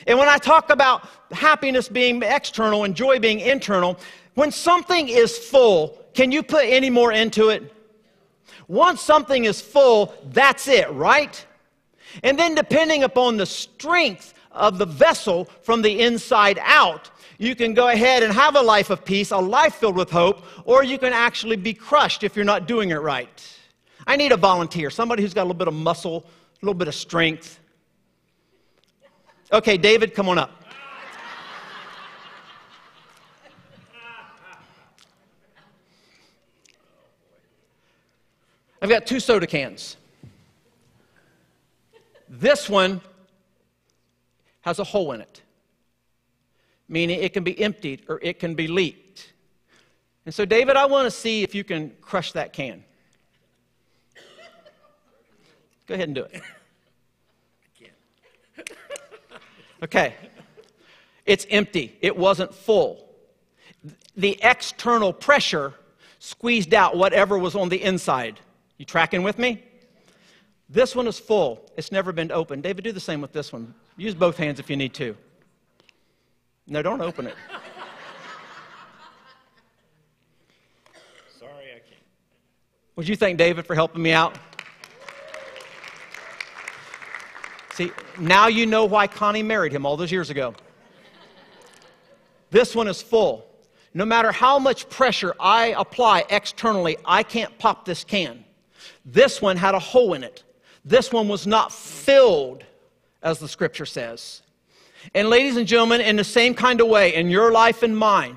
[0.07, 3.99] And when I talk about happiness being external and joy being internal,
[4.35, 7.73] when something is full, can you put any more into it?
[8.69, 11.47] Once something is full, that's it, right?
[12.23, 17.75] And then, depending upon the strength of the vessel from the inside out, you can
[17.75, 20.99] go ahead and have a life of peace, a life filled with hope, or you
[20.99, 23.59] can actually be crushed if you're not doing it right.
[24.07, 26.89] I need a volunteer, somebody who's got a little bit of muscle, a little bit
[26.89, 27.61] of strength.
[29.53, 30.51] Okay, David, come on up.
[38.81, 39.97] I've got two soda cans.
[42.29, 43.01] This one
[44.61, 45.43] has a hole in it,
[46.89, 49.33] meaning it can be emptied or it can be leaked.
[50.25, 52.85] And so, David, I want to see if you can crush that can.
[55.87, 56.43] Go ahead and do it.
[59.83, 60.15] Okay.
[61.27, 63.09] It's empty, it wasn't full.
[64.17, 65.75] The external pressure
[66.19, 68.41] squeezed out whatever was on the inside.
[68.79, 69.63] You tracking with me?
[70.69, 71.71] This one is full.
[71.77, 72.63] It's never been opened.
[72.63, 73.75] David, do the same with this one.
[73.97, 75.17] Use both hands if you need to.
[76.67, 77.35] No, don't open it.
[81.39, 82.03] Sorry, I can't.
[82.97, 84.37] Would you thank David for helping me out?
[87.75, 90.55] See, now you know why Connie married him all those years ago.
[92.51, 93.47] This one is full.
[93.93, 98.45] No matter how much pressure I apply externally, I can't pop this can.
[99.05, 100.43] This one had a hole in it.
[100.85, 102.65] This one was not filled,
[103.23, 104.43] as the scripture says.
[105.15, 108.37] And, ladies and gentlemen, in the same kind of way, in your life and mine,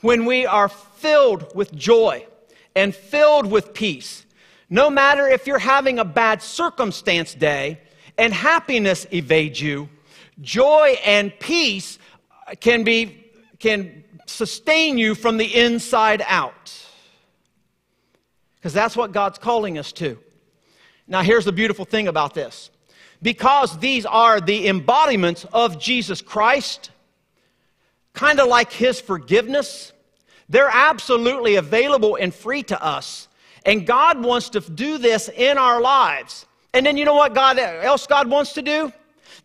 [0.00, 2.26] when we are filled with joy
[2.74, 4.26] and filled with peace,
[4.70, 7.80] no matter if you're having a bad circumstance day
[8.18, 9.88] and happiness evades you,
[10.40, 11.98] joy and peace
[12.60, 13.20] can be
[13.58, 16.72] can sustain you from the inside out.
[18.56, 20.18] Because that's what God's calling us to.
[21.06, 22.70] Now, here's the beautiful thing about this
[23.24, 26.90] because these are the embodiments of Jesus Christ,
[28.12, 29.94] kind of like His forgiveness,
[30.50, 33.28] they're absolutely available and free to us.
[33.64, 36.44] And God wants to do this in our lives.
[36.74, 38.92] And then you know what God else God wants to do?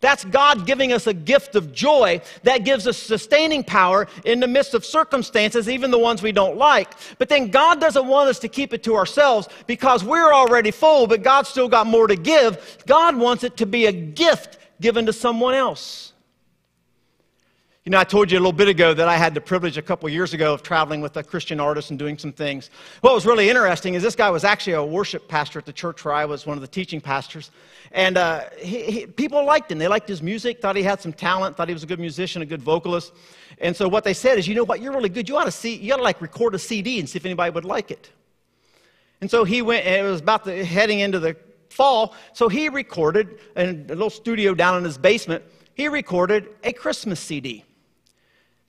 [0.00, 4.48] That's God giving us a gift of joy that gives us sustaining power in the
[4.48, 6.92] midst of circumstances, even the ones we don't like.
[7.18, 11.06] But then God doesn't want us to keep it to ourselves because we're already full,
[11.06, 12.78] but God's still got more to give.
[12.86, 16.09] God wants it to be a gift given to someone else.
[17.86, 19.82] You know, I told you a little bit ago that I had the privilege a
[19.82, 22.68] couple years ago of traveling with a Christian artist and doing some things.
[23.00, 26.04] What was really interesting is this guy was actually a worship pastor at the church
[26.04, 27.50] where I was one of the teaching pastors.
[27.92, 29.78] And uh, he, he, people liked him.
[29.78, 32.42] They liked his music, thought he had some talent, thought he was a good musician,
[32.42, 33.14] a good vocalist.
[33.62, 35.26] And so what they said is, you know what, you're really good.
[35.26, 37.50] You ought to see, you ought to like record a CD and see if anybody
[37.50, 38.10] would like it.
[39.22, 41.34] And so he went, and it was about the, heading into the
[41.70, 42.14] fall.
[42.34, 45.44] So he recorded in a little studio down in his basement.
[45.72, 47.64] He recorded a Christmas CD.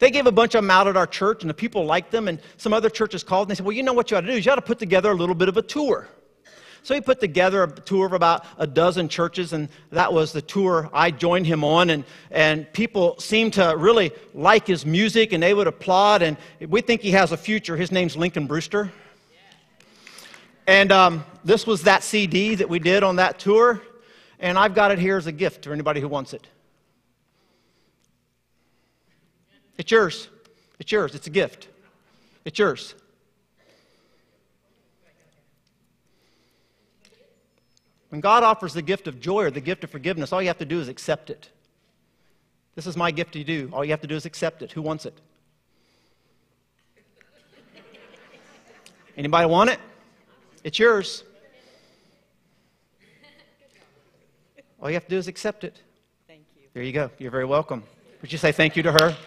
[0.02, 2.28] They gave a bunch of them out at our church, and the people liked them,
[2.28, 4.28] and some other churches called, and they said, Well, you know what you ought to
[4.28, 6.08] do is you ought to put together a little bit of a tour.
[6.82, 10.42] So he put together a tour of about a dozen churches, and that was the
[10.42, 11.92] tour I joined him on.
[11.92, 16.24] And, and people seemed to really like his music, and they would applaud.
[16.24, 16.36] And
[16.68, 17.78] we think he has a future.
[17.78, 18.92] His name's Lincoln Brewster.
[20.66, 23.80] And um, this was that CD that we did on that tour,
[24.40, 26.48] and I've got it here as a gift for anybody who wants it.
[29.82, 30.30] It's yours.
[30.78, 31.16] It's yours.
[31.16, 31.68] It's a gift.
[32.46, 32.94] It's yours.
[38.10, 40.60] When God offers the gift of joy or the gift of forgiveness, all you have
[40.60, 41.50] to do is accept it.
[42.76, 43.72] This is my gift to you.
[43.74, 44.72] All you have to do is accept it.
[44.72, 45.20] Who wants it?
[49.18, 49.80] Anybody want it?
[50.64, 51.24] It's yours.
[54.80, 55.82] All you have to do is accept it.
[56.28, 56.68] Thank you.
[56.72, 57.10] There you go.
[57.18, 57.82] You're very welcome.
[58.22, 59.18] Would you say thank you to her?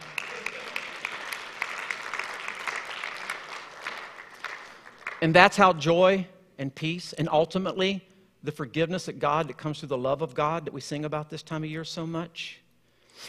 [5.25, 6.27] And that's how joy
[6.59, 8.07] and peace and ultimately
[8.43, 11.31] the forgiveness that God that comes through the love of God that we sing about
[11.31, 12.61] this time of year so much.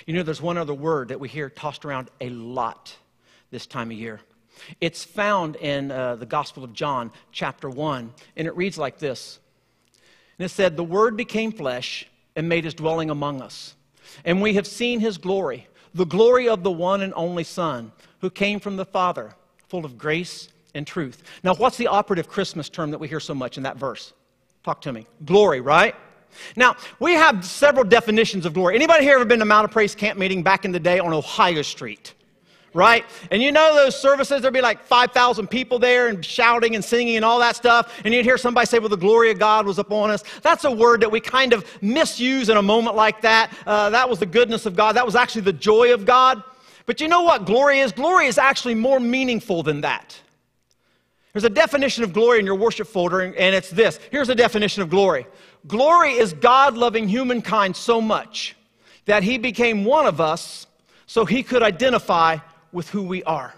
[0.05, 2.93] You know, there's one other word that we hear tossed around a lot
[3.49, 4.19] this time of year.
[4.81, 9.39] It's found in uh, the Gospel of John, chapter 1, and it reads like this.
[10.37, 13.73] And it said, The Word became flesh and made his dwelling among us.
[14.25, 18.29] And we have seen his glory, the glory of the one and only Son, who
[18.29, 19.33] came from the Father,
[19.69, 21.23] full of grace and truth.
[21.43, 24.13] Now, what's the operative Christmas term that we hear so much in that verse?
[24.63, 25.07] Talk to me.
[25.25, 25.95] Glory, right?
[26.55, 28.75] Now, we have several definitions of glory.
[28.75, 31.13] Anybody here ever been to Mount of Praise camp meeting back in the day on
[31.13, 32.13] Ohio Street?
[32.75, 33.05] right?
[33.31, 37.15] And you know those services, there'd be like 5,000 people there and shouting and singing
[37.15, 38.01] and all that stuff.
[38.03, 40.23] And you'd hear somebody say, well, the glory of God was upon us.
[40.41, 43.51] That's a word that we kind of misuse in a moment like that.
[43.65, 44.97] Uh, that was the goodness of God.
[44.97, 46.43] That was actually the joy of God.
[46.85, 47.93] But you know what glory is?
[47.93, 50.19] Glory is actually more meaningful than that.
[51.35, 53.99] There's a definition of glory in your worship folder, and it's this.
[54.09, 55.27] Here's a definition of glory
[55.67, 58.55] Glory is God loving humankind so much
[59.03, 60.65] that he became one of us
[61.07, 62.37] so he could identify
[62.71, 63.53] with who we are.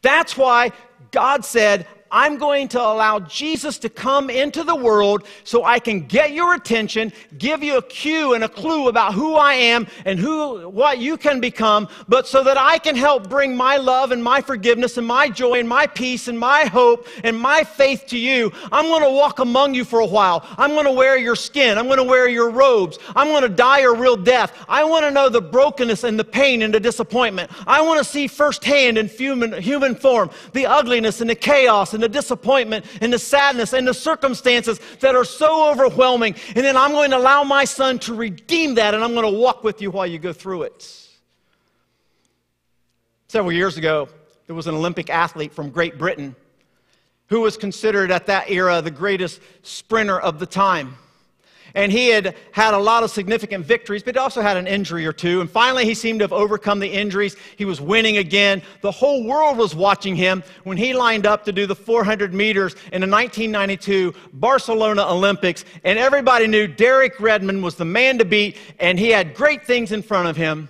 [0.00, 0.70] That's why
[1.10, 6.06] God said, I'm going to allow Jesus to come into the world so I can
[6.06, 10.18] get your attention, give you a cue and a clue about who I am and
[10.18, 14.22] who what you can become, but so that I can help bring my love and
[14.22, 18.18] my forgiveness and my joy and my peace and my hope and my faith to
[18.18, 18.52] you.
[18.72, 20.46] I'm going to walk among you for a while.
[20.58, 21.78] I'm going to wear your skin.
[21.78, 22.98] I'm going to wear your robes.
[23.14, 24.52] I'm going to die a real death.
[24.68, 27.50] I want to know the brokenness and the pain and the disappointment.
[27.66, 31.99] I want to see firsthand in human, human form the ugliness and the chaos and
[32.02, 36.34] the disappointment and the sadness and the circumstances that are so overwhelming.
[36.54, 39.38] And then I'm going to allow my son to redeem that and I'm going to
[39.38, 41.08] walk with you while you go through it.
[43.28, 44.08] Several years ago,
[44.46, 46.34] there was an Olympic athlete from Great Britain
[47.28, 50.96] who was considered at that era the greatest sprinter of the time.
[51.74, 55.06] And he had had a lot of significant victories, but he also had an injury
[55.06, 55.40] or two.
[55.40, 57.36] And finally, he seemed to have overcome the injuries.
[57.56, 58.62] He was winning again.
[58.80, 62.74] The whole world was watching him when he lined up to do the 400 meters
[62.92, 65.64] in the 1992 Barcelona Olympics.
[65.84, 69.92] And everybody knew Derek Redmond was the man to beat, and he had great things
[69.92, 70.68] in front of him.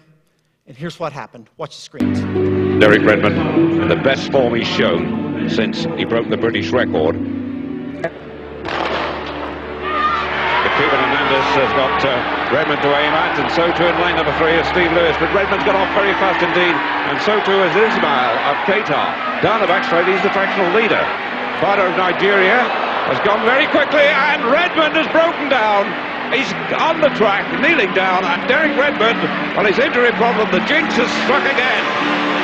[0.67, 1.51] And here's what happened.
[1.57, 2.79] Watch the screen.
[2.79, 7.40] Derek Redmond, in the best form he's shown since he broke the British record.
[11.31, 14.51] Stephen has got uh, Redmond to aim at, and so too in lane number three
[14.59, 15.15] is Steve Lewis.
[15.23, 19.15] But Redmond's got off very fast indeed, and so too is Ismail of Qatar.
[19.39, 20.99] Down the back straight, he's the fractional leader.
[21.63, 22.67] Father of Nigeria
[23.07, 25.87] has gone very quickly, and Redmond has broken down.
[26.35, 26.51] He's
[26.83, 29.23] on the track, kneeling down, and Derek Redmond,
[29.55, 32.40] on his injury problem, the jinx has struck again.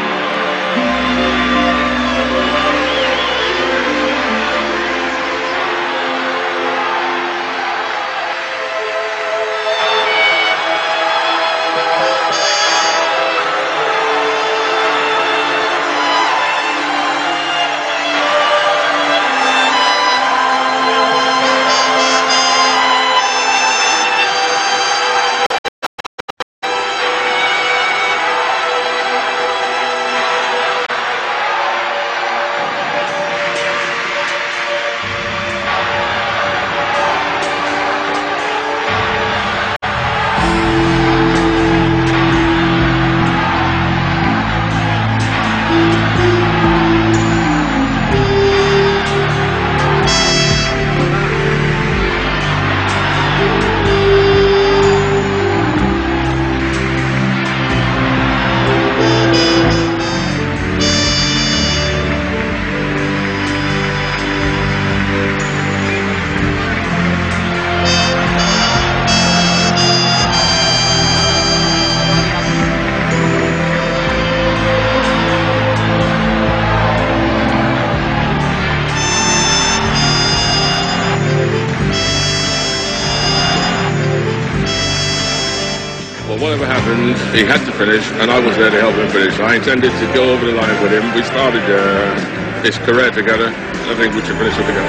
[87.36, 89.38] He had to finish, and I was there to help him finish.
[89.40, 91.14] I intended to go over the line with him.
[91.14, 93.48] We started uh, his career together.
[93.48, 94.88] I think we should finish it together.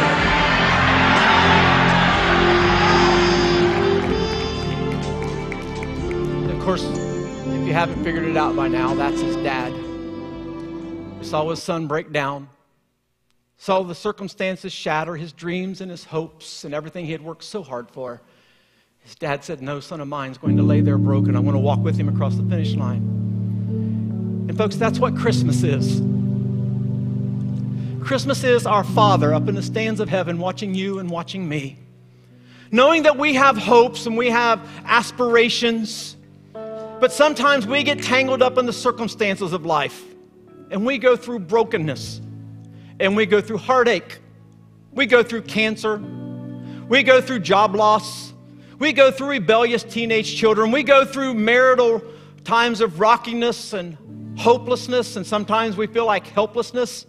[6.53, 9.73] Of course, if you haven't figured it out by now, that's his dad.
[11.19, 12.47] We saw his son break down,
[13.57, 17.61] saw the circumstances shatter his dreams and his hopes and everything he had worked so
[17.61, 18.21] hard for.
[19.07, 21.37] His dad said, No son of mine is going to lay there broken.
[21.37, 22.97] I want to walk with him across the finish line.
[24.49, 26.01] And, folks, that's what Christmas is.
[28.05, 31.79] Christmas is our Father up in the stands of heaven watching you and watching me.
[32.69, 36.17] Knowing that we have hopes and we have aspirations,
[36.53, 40.03] but sometimes we get tangled up in the circumstances of life
[40.69, 42.19] and we go through brokenness
[42.99, 44.19] and we go through heartache.
[44.91, 45.95] We go through cancer.
[46.89, 48.33] We go through job loss.
[48.79, 50.71] We go through rebellious teenage children.
[50.71, 52.01] We go through marital
[52.43, 53.97] times of rockiness and
[54.37, 57.05] hopelessness, and sometimes we feel like helplessness.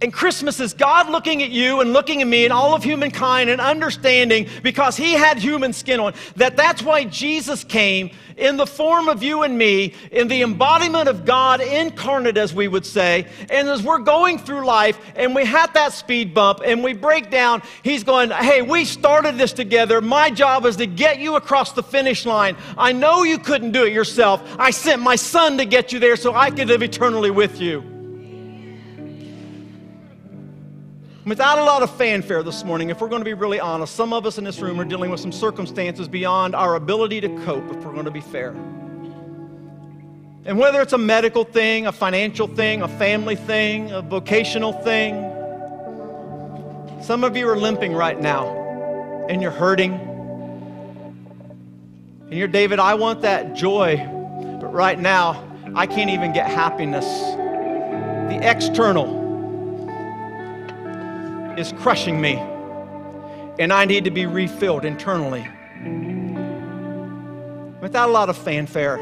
[0.00, 3.50] And Christmas is God looking at you and looking at me and all of humankind
[3.50, 6.14] and understanding because he had human skin on.
[6.36, 11.08] That that's why Jesus came in the form of you and me in the embodiment
[11.08, 13.26] of God incarnate as we would say.
[13.50, 17.28] And as we're going through life and we have that speed bump and we break
[17.28, 20.00] down he's going hey we started this together.
[20.00, 22.56] My job is to get you across the finish line.
[22.76, 24.44] I know you couldn't do it yourself.
[24.60, 27.97] I sent my son to get you there so I could live eternally with you
[31.28, 34.14] Without a lot of fanfare this morning, if we're going to be really honest, some
[34.14, 37.70] of us in this room are dealing with some circumstances beyond our ability to cope,
[37.70, 38.52] if we're going to be fair.
[40.46, 45.16] And whether it's a medical thing, a financial thing, a family thing, a vocational thing,
[47.02, 49.92] some of you are limping right now and you're hurting.
[52.22, 53.98] And you're, David, I want that joy,
[54.62, 57.04] but right now, I can't even get happiness.
[57.04, 59.17] The external
[61.58, 62.34] is crushing me,
[63.58, 65.46] and I need to be refilled internally.
[67.80, 68.98] Without a lot of fanfare,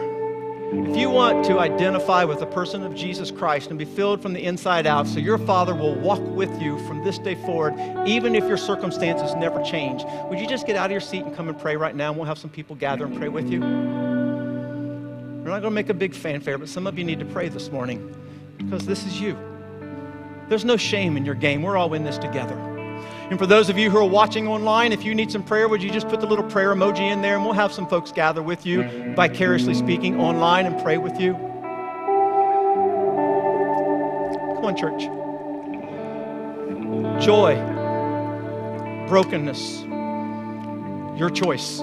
[0.73, 4.33] if you want to identify with the person of Jesus Christ and be filled from
[4.33, 7.75] the inside out, so your Father will walk with you from this day forward,
[8.07, 11.37] even if your circumstances never change, would you just get out of your seat and
[11.37, 12.09] come and pray right now?
[12.09, 13.61] And we'll have some people gather and pray with you.
[13.61, 17.49] We're not going to make a big fanfare, but some of you need to pray
[17.49, 18.15] this morning
[18.59, 19.39] because this is you.
[20.49, 21.63] There's no shame in your game.
[21.63, 22.57] We're all in this together.
[23.29, 25.83] And for those of you who are watching online, if you need some prayer, would
[25.83, 28.43] you just put the little prayer emoji in there and we'll have some folks gather
[28.43, 28.85] with you,
[29.17, 31.33] vicariously speaking, online and pray with you?
[34.55, 35.09] Come on, church.
[37.25, 37.57] Joy,
[39.09, 39.83] brokenness,
[41.19, 41.81] your choice.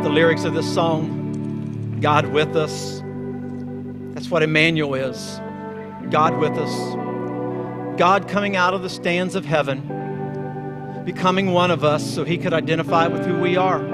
[0.00, 3.02] About the lyrics of this song, God with us,
[4.14, 5.38] that's what Emmanuel is.
[6.08, 7.98] God with us.
[7.98, 12.54] God coming out of the stands of heaven, becoming one of us so he could
[12.54, 13.84] identify with who we are.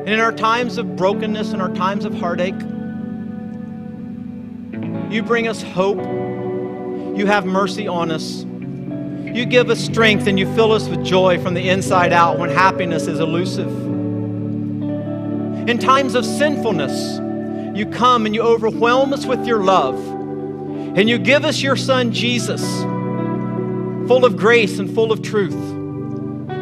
[0.00, 2.58] And in our times of brokenness and our times of heartache,
[5.12, 5.98] you bring us hope.
[5.98, 8.44] You have mercy on us.
[8.44, 12.48] You give us strength and you fill us with joy from the inside out when
[12.48, 13.91] happiness is elusive.
[15.68, 17.20] In times of sinfulness,
[17.76, 19.96] you come and you overwhelm us with your love.
[20.94, 22.62] And you give us your son Jesus,
[24.08, 25.54] full of grace and full of truth,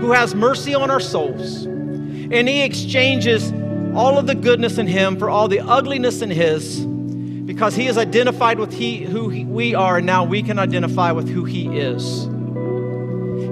[0.01, 1.65] who has mercy on our souls.
[1.65, 3.51] And he exchanges
[3.93, 7.99] all of the goodness in him, for all the ugliness in his, because he is
[7.99, 11.77] identified with he, who he, we are, and now we can identify with who he
[11.77, 12.29] is.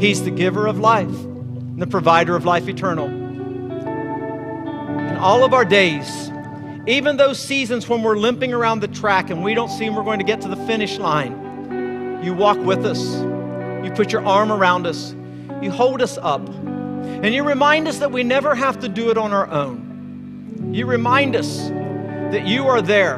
[0.00, 3.27] He's the giver of life, and the provider of life eternal.
[5.20, 6.30] All of our days,
[6.86, 10.20] even those seasons when we're limping around the track and we don't seem we're going
[10.20, 13.02] to get to the finish line, you walk with us.
[13.84, 15.16] You put your arm around us.
[15.60, 16.48] You hold us up.
[16.48, 20.72] And you remind us that we never have to do it on our own.
[20.72, 23.16] You remind us that you are there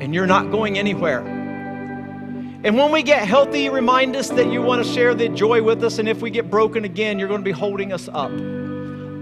[0.00, 1.20] and you're not going anywhere.
[2.62, 5.62] And when we get healthy, you remind us that you want to share the joy
[5.62, 5.98] with us.
[5.98, 8.32] And if we get broken again, you're going to be holding us up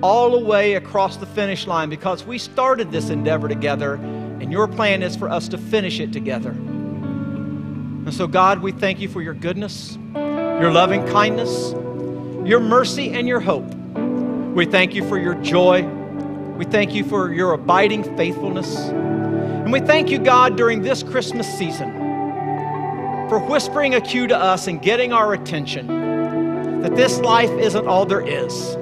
[0.02, 4.68] all the way across the finish line because we started this endeavor together, and your
[4.68, 6.50] plan is for us to finish it together.
[6.50, 11.72] And so, God, we thank you for your goodness, your loving kindness,
[12.48, 13.66] your mercy, and your hope.
[14.54, 15.82] We thank you for your joy.
[16.56, 18.76] We thank you for your abiding faithfulness.
[18.76, 21.92] And we thank you, God, during this Christmas season
[23.28, 28.06] for whispering a cue to us and getting our attention that this life isn't all
[28.06, 28.76] there is,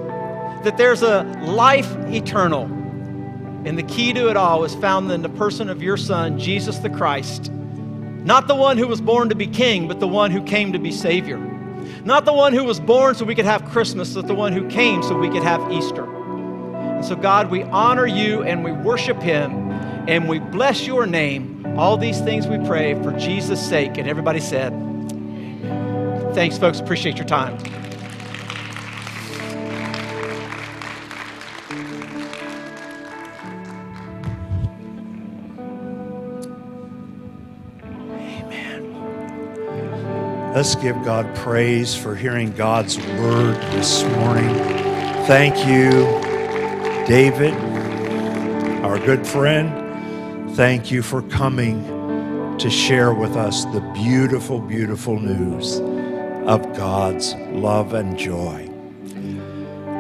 [0.65, 2.65] that there's a life eternal.
[3.65, 6.79] And the key to it all is found in the person of your Son, Jesus
[6.79, 7.51] the Christ.
[7.51, 10.79] Not the one who was born to be king, but the one who came to
[10.79, 11.39] be Savior.
[12.05, 14.69] Not the one who was born so we could have Christmas, but the one who
[14.69, 16.05] came so we could have Easter.
[16.05, 19.71] And so, God, we honor you and we worship him
[20.09, 21.77] and we bless your name.
[21.77, 23.99] All these things we pray for Jesus' sake.
[23.99, 24.73] And everybody said,
[26.35, 26.81] Thanks, folks.
[26.81, 27.59] Appreciate your time.
[40.57, 44.55] Let's give God praise for hearing God's word this morning.
[45.27, 45.91] Thank you,
[47.07, 47.53] David,
[48.83, 50.57] our good friend.
[50.57, 55.79] Thank you for coming to share with us the beautiful, beautiful news
[56.49, 58.67] of God's love and joy.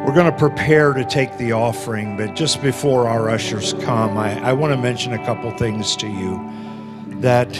[0.06, 4.42] We're going to prepare to take the offering, but just before our ushers come, I,
[4.42, 7.54] I want to mention a couple things to you that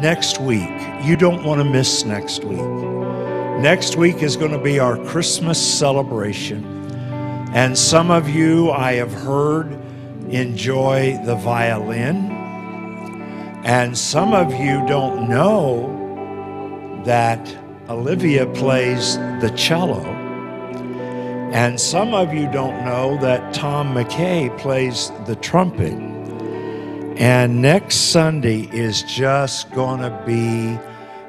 [0.00, 0.70] next week,
[1.04, 2.60] you don't want to miss next week.
[3.60, 6.64] Next week is going to be our Christmas celebration.
[7.54, 9.78] And some of you, I have heard,
[10.30, 12.30] enjoy the violin.
[13.64, 17.56] And some of you don't know that
[17.88, 20.02] Olivia plays the cello.
[21.52, 26.11] And some of you don't know that Tom McKay plays the trumpet.
[27.16, 30.78] And next Sunday is just going to be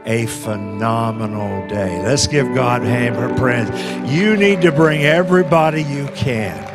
[0.06, 2.02] a phenomenal day.
[2.02, 3.70] Let's give God a hand for praise.
[4.12, 6.72] You need to bring everybody you can.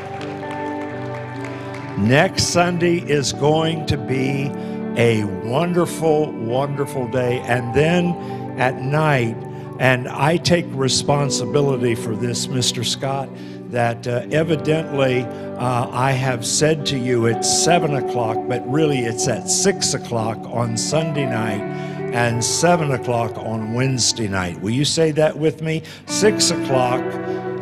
[2.06, 4.51] Next Sunday is going to be
[4.97, 7.40] a wonderful, wonderful day.
[7.40, 8.14] And then
[8.59, 9.36] at night,
[9.78, 12.85] and I take responsibility for this, Mr.
[12.85, 13.28] Scott,
[13.70, 19.28] that uh, evidently uh, I have said to you it's seven o'clock, but really it's
[19.28, 21.61] at six o'clock on Sunday night
[22.12, 24.61] and seven o'clock on Wednesday night.
[24.61, 25.82] Will you say that with me?
[26.07, 27.05] Six o'clock,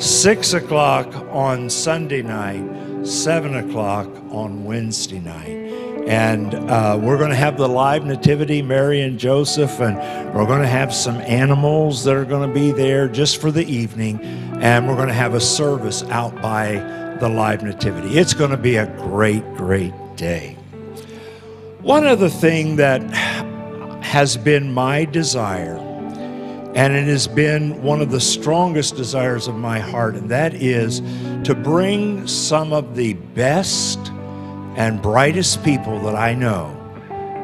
[0.01, 5.65] six o'clock on Sunday night, seven o'clock on Wednesday night.
[6.07, 9.97] And uh, we're going to have the live nativity, Mary and Joseph, and
[10.33, 13.65] we're going to have some animals that are going to be there just for the
[13.65, 14.21] evening.
[14.63, 16.75] And we're going to have a service out by
[17.21, 18.19] the live nativity.
[18.19, 20.57] It's going to be a great, great day.
[21.81, 23.03] One other thing that
[24.03, 25.77] has been my desire,
[26.75, 31.01] and it has been one of the strongest desires of my heart, and that is
[31.45, 33.99] to bring some of the best
[34.77, 36.73] and brightest people that I know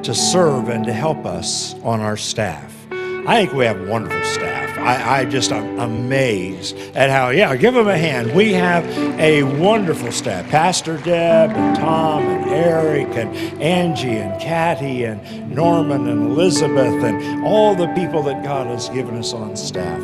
[0.03, 2.75] to serve and to help us on our staff.
[2.91, 4.52] I think we have wonderful staff.
[4.83, 8.35] I, I just am amazed at how, yeah, give them a hand.
[8.35, 8.85] We have
[9.21, 10.49] a wonderful staff.
[10.49, 17.45] Pastor Deb and Tom and Eric and Angie and Kathy and Norman and Elizabeth and
[17.45, 20.01] all the people that God has given us on staff.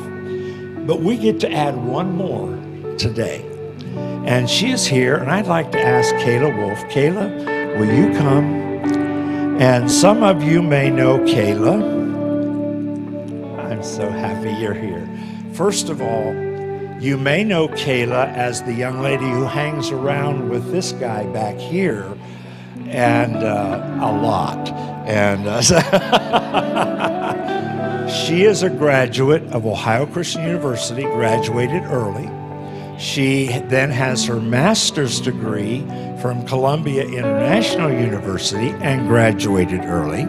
[0.87, 2.49] But we get to add one more
[2.99, 3.45] today.
[4.27, 6.79] And she is here, and I'd like to ask Kayla Wolf.
[6.93, 8.45] Kayla, will you come?
[9.61, 11.99] And some of you may know Kayla.
[13.71, 15.09] I'm so happy you're here.
[15.55, 16.33] First of all,
[17.01, 21.57] you may know Kayla as the young lady who hangs around with this guy back
[21.57, 22.13] here,
[22.87, 24.69] and uh, a lot.
[25.07, 25.63] And uh,
[28.09, 32.29] she is a graduate of Ohio Christian University, graduated early.
[32.99, 35.87] She then has her master's degree
[36.21, 40.27] from Columbia International University and graduated early.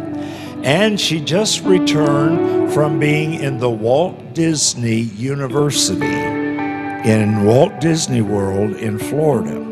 [0.64, 6.06] And she just returned from being in the Walt Disney University
[7.06, 9.66] in Walt Disney World in Florida.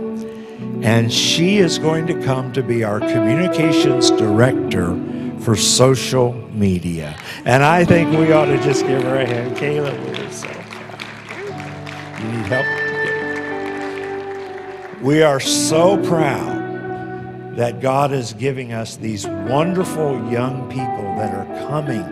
[0.81, 4.97] And she is going to come to be our communications director
[5.39, 7.17] for social media.
[7.45, 9.59] And I think we ought to just give her a hand.
[9.59, 10.47] We're so.
[12.19, 12.65] You need help?
[15.01, 16.56] We are so proud
[17.57, 22.03] that God is giving us these wonderful young people that are coming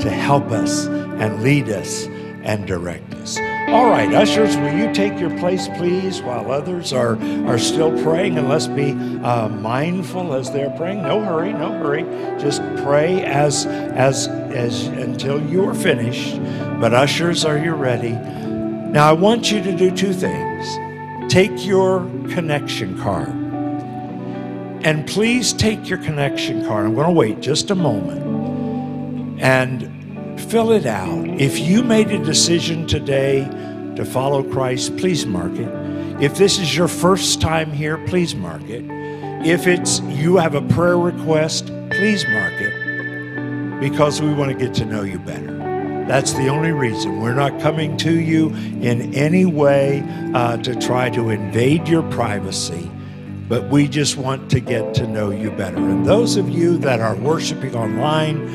[0.00, 2.06] to help us and lead us
[2.42, 3.38] and direct us.
[3.68, 8.36] All right, ushers, will you take your place, please, while others are, are still praying?
[8.36, 8.90] And let's be
[9.22, 11.02] uh, mindful as they're praying.
[11.02, 12.02] No hurry, no hurry.
[12.40, 16.42] Just pray as, as, as until you are finished.
[16.80, 18.10] But ushers, are you ready?
[18.10, 21.32] Now, I want you to do two things.
[21.32, 22.00] Take your
[22.30, 23.39] connection card.
[24.82, 26.86] And please take your connection card.
[26.86, 29.40] I'm going to wait just a moment.
[29.42, 31.28] And fill it out.
[31.40, 33.44] If you made a decision today
[33.96, 35.68] to follow Christ, please mark it.
[36.22, 38.84] If this is your first time here, please mark it.
[39.46, 44.74] If it's you have a prayer request, please mark it because we want to get
[44.74, 45.56] to know you better.
[46.06, 47.20] That's the only reason.
[47.20, 50.04] We're not coming to you in any way
[50.34, 52.90] uh, to try to invade your privacy,
[53.50, 55.76] but we just want to get to know you better.
[55.76, 58.48] And those of you that are worshiping online,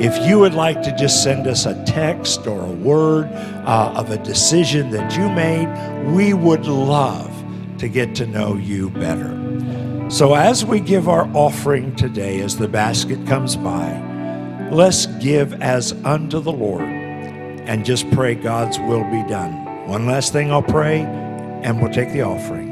[0.00, 4.10] if you would like to just send us a text or a word uh, of
[4.10, 5.68] a decision that you made,
[6.14, 7.30] we would love
[7.76, 9.34] to get to know you better.
[10.10, 14.00] So, as we give our offering today, as the basket comes by,
[14.72, 19.86] let's give as unto the Lord and just pray God's will be done.
[19.86, 22.67] One last thing I'll pray, and we'll take the offering.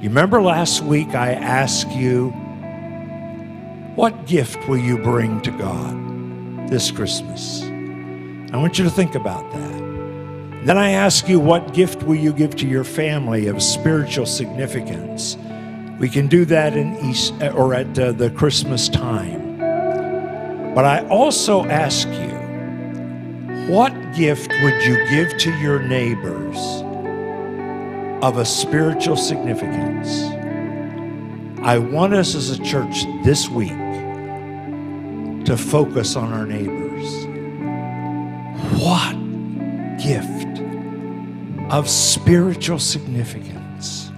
[0.00, 2.30] You remember last week I asked you,
[3.96, 7.64] what gift will you bring to God this Christmas?
[8.52, 10.64] I want you to think about that.
[10.64, 15.36] Then I ask you, what gift will you give to your family of spiritual significance?
[15.98, 19.58] We can do that in East or at uh, the Christmas time.
[20.76, 26.84] But I also ask you, what gift would you give to your neighbors
[28.22, 30.22] of a spiritual significance?
[31.62, 33.68] I want us as a church this week
[35.44, 37.26] to focus on our neighbors.
[38.80, 39.14] What
[40.02, 40.60] gift
[41.72, 44.10] of spiritual significance?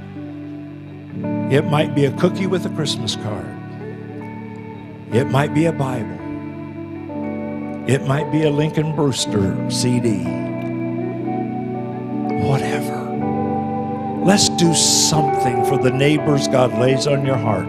[1.52, 3.56] It might be a cookie with a Christmas card.
[5.12, 6.18] It might be a Bible.
[7.88, 10.18] It might be a Lincoln Brewster CD.
[12.46, 12.89] Whatever.
[14.22, 17.66] Let's do something for the neighbors God lays on your heart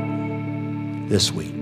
[1.07, 1.55] this week.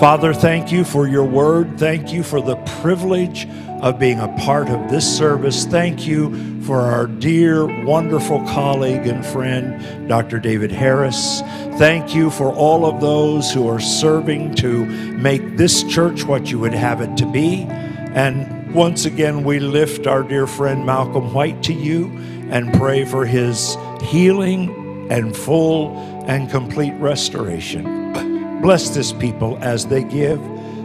[0.00, 1.78] Father, thank you for your word.
[1.78, 3.46] Thank you for the privilege
[3.82, 5.66] of being a part of this service.
[5.66, 10.38] Thank you for our dear, wonderful colleague and friend, Dr.
[10.38, 11.42] David Harris.
[11.76, 16.58] Thank you for all of those who are serving to make this church what you
[16.58, 17.66] would have it to be.
[17.68, 22.06] And once again, we lift our dear friend Malcolm White to you
[22.50, 25.96] and pray for his healing and full
[26.26, 28.12] and complete restoration.
[28.60, 30.40] Bless this people as they give.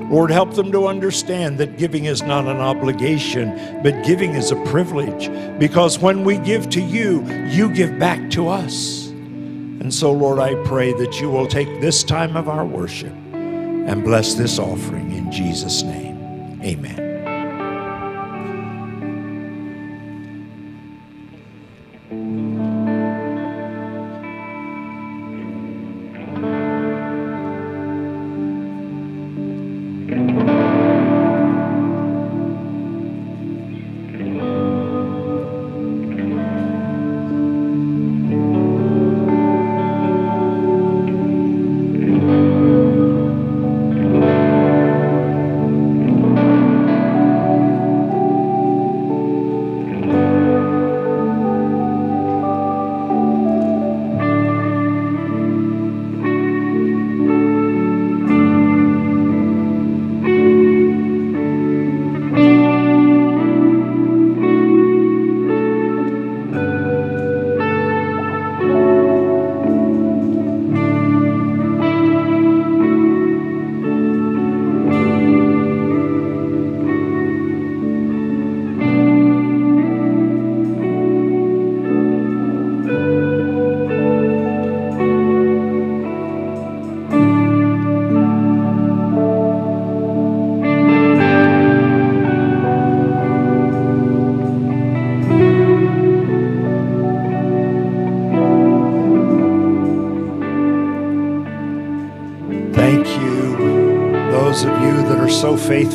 [0.09, 4.55] Lord, help them to understand that giving is not an obligation, but giving is a
[4.65, 5.29] privilege.
[5.59, 9.07] Because when we give to you, you give back to us.
[9.07, 14.03] And so, Lord, I pray that you will take this time of our worship and
[14.03, 16.61] bless this offering in Jesus' name.
[16.63, 17.12] Amen.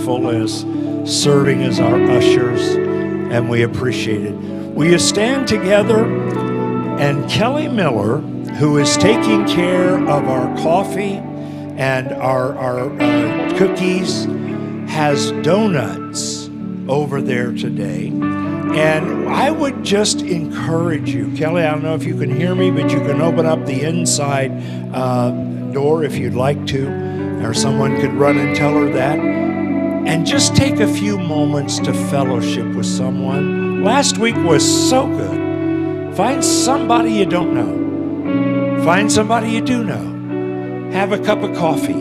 [0.09, 0.61] Faithful as
[1.23, 2.77] serving as our ushers,
[3.31, 4.33] and we appreciate it.
[4.33, 6.07] Will you stand together?
[6.99, 8.19] And Kelly Miller,
[8.59, 11.21] who is taking care of our coffee
[11.77, 14.25] and our, our uh, cookies,
[14.91, 16.49] has donuts
[16.89, 18.09] over there today.
[18.09, 21.63] And I would just encourage you, Kelly.
[21.63, 24.51] I don't know if you can hear me, but you can open up the inside
[24.95, 25.31] uh,
[25.73, 26.89] door if you'd like to,
[27.45, 29.38] or someone could run and tell her that.
[30.09, 33.85] And just take a few moments to fellowship with someone.
[33.85, 36.17] Last week was so good.
[36.17, 40.91] Find somebody you don't know, find somebody you do know.
[40.93, 41.93] Have a cup of coffee.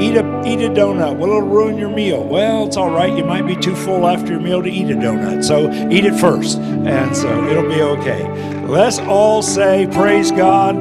[0.00, 1.16] Eat a, eat a donut.
[1.16, 2.22] Well, it'll ruin your meal.
[2.22, 3.12] Well, it's all right.
[3.18, 5.42] You might be too full after your meal to eat a donut.
[5.42, 6.58] So eat it first.
[6.58, 8.22] And so it'll be okay.
[8.66, 10.76] Let's all say, Praise God.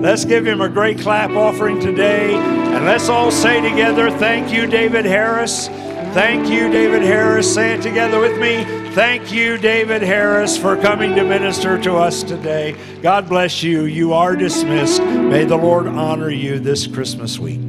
[0.00, 2.63] Let's give him a great clap offering today.
[2.84, 5.68] And let's all say together, Thank you, David Harris.
[5.68, 7.54] Thank you, David Harris.
[7.54, 8.62] Say it together with me.
[8.90, 12.76] Thank you, David Harris, for coming to minister to us today.
[13.00, 13.86] God bless you.
[13.86, 15.02] You are dismissed.
[15.02, 17.63] May the Lord honor you this Christmas week.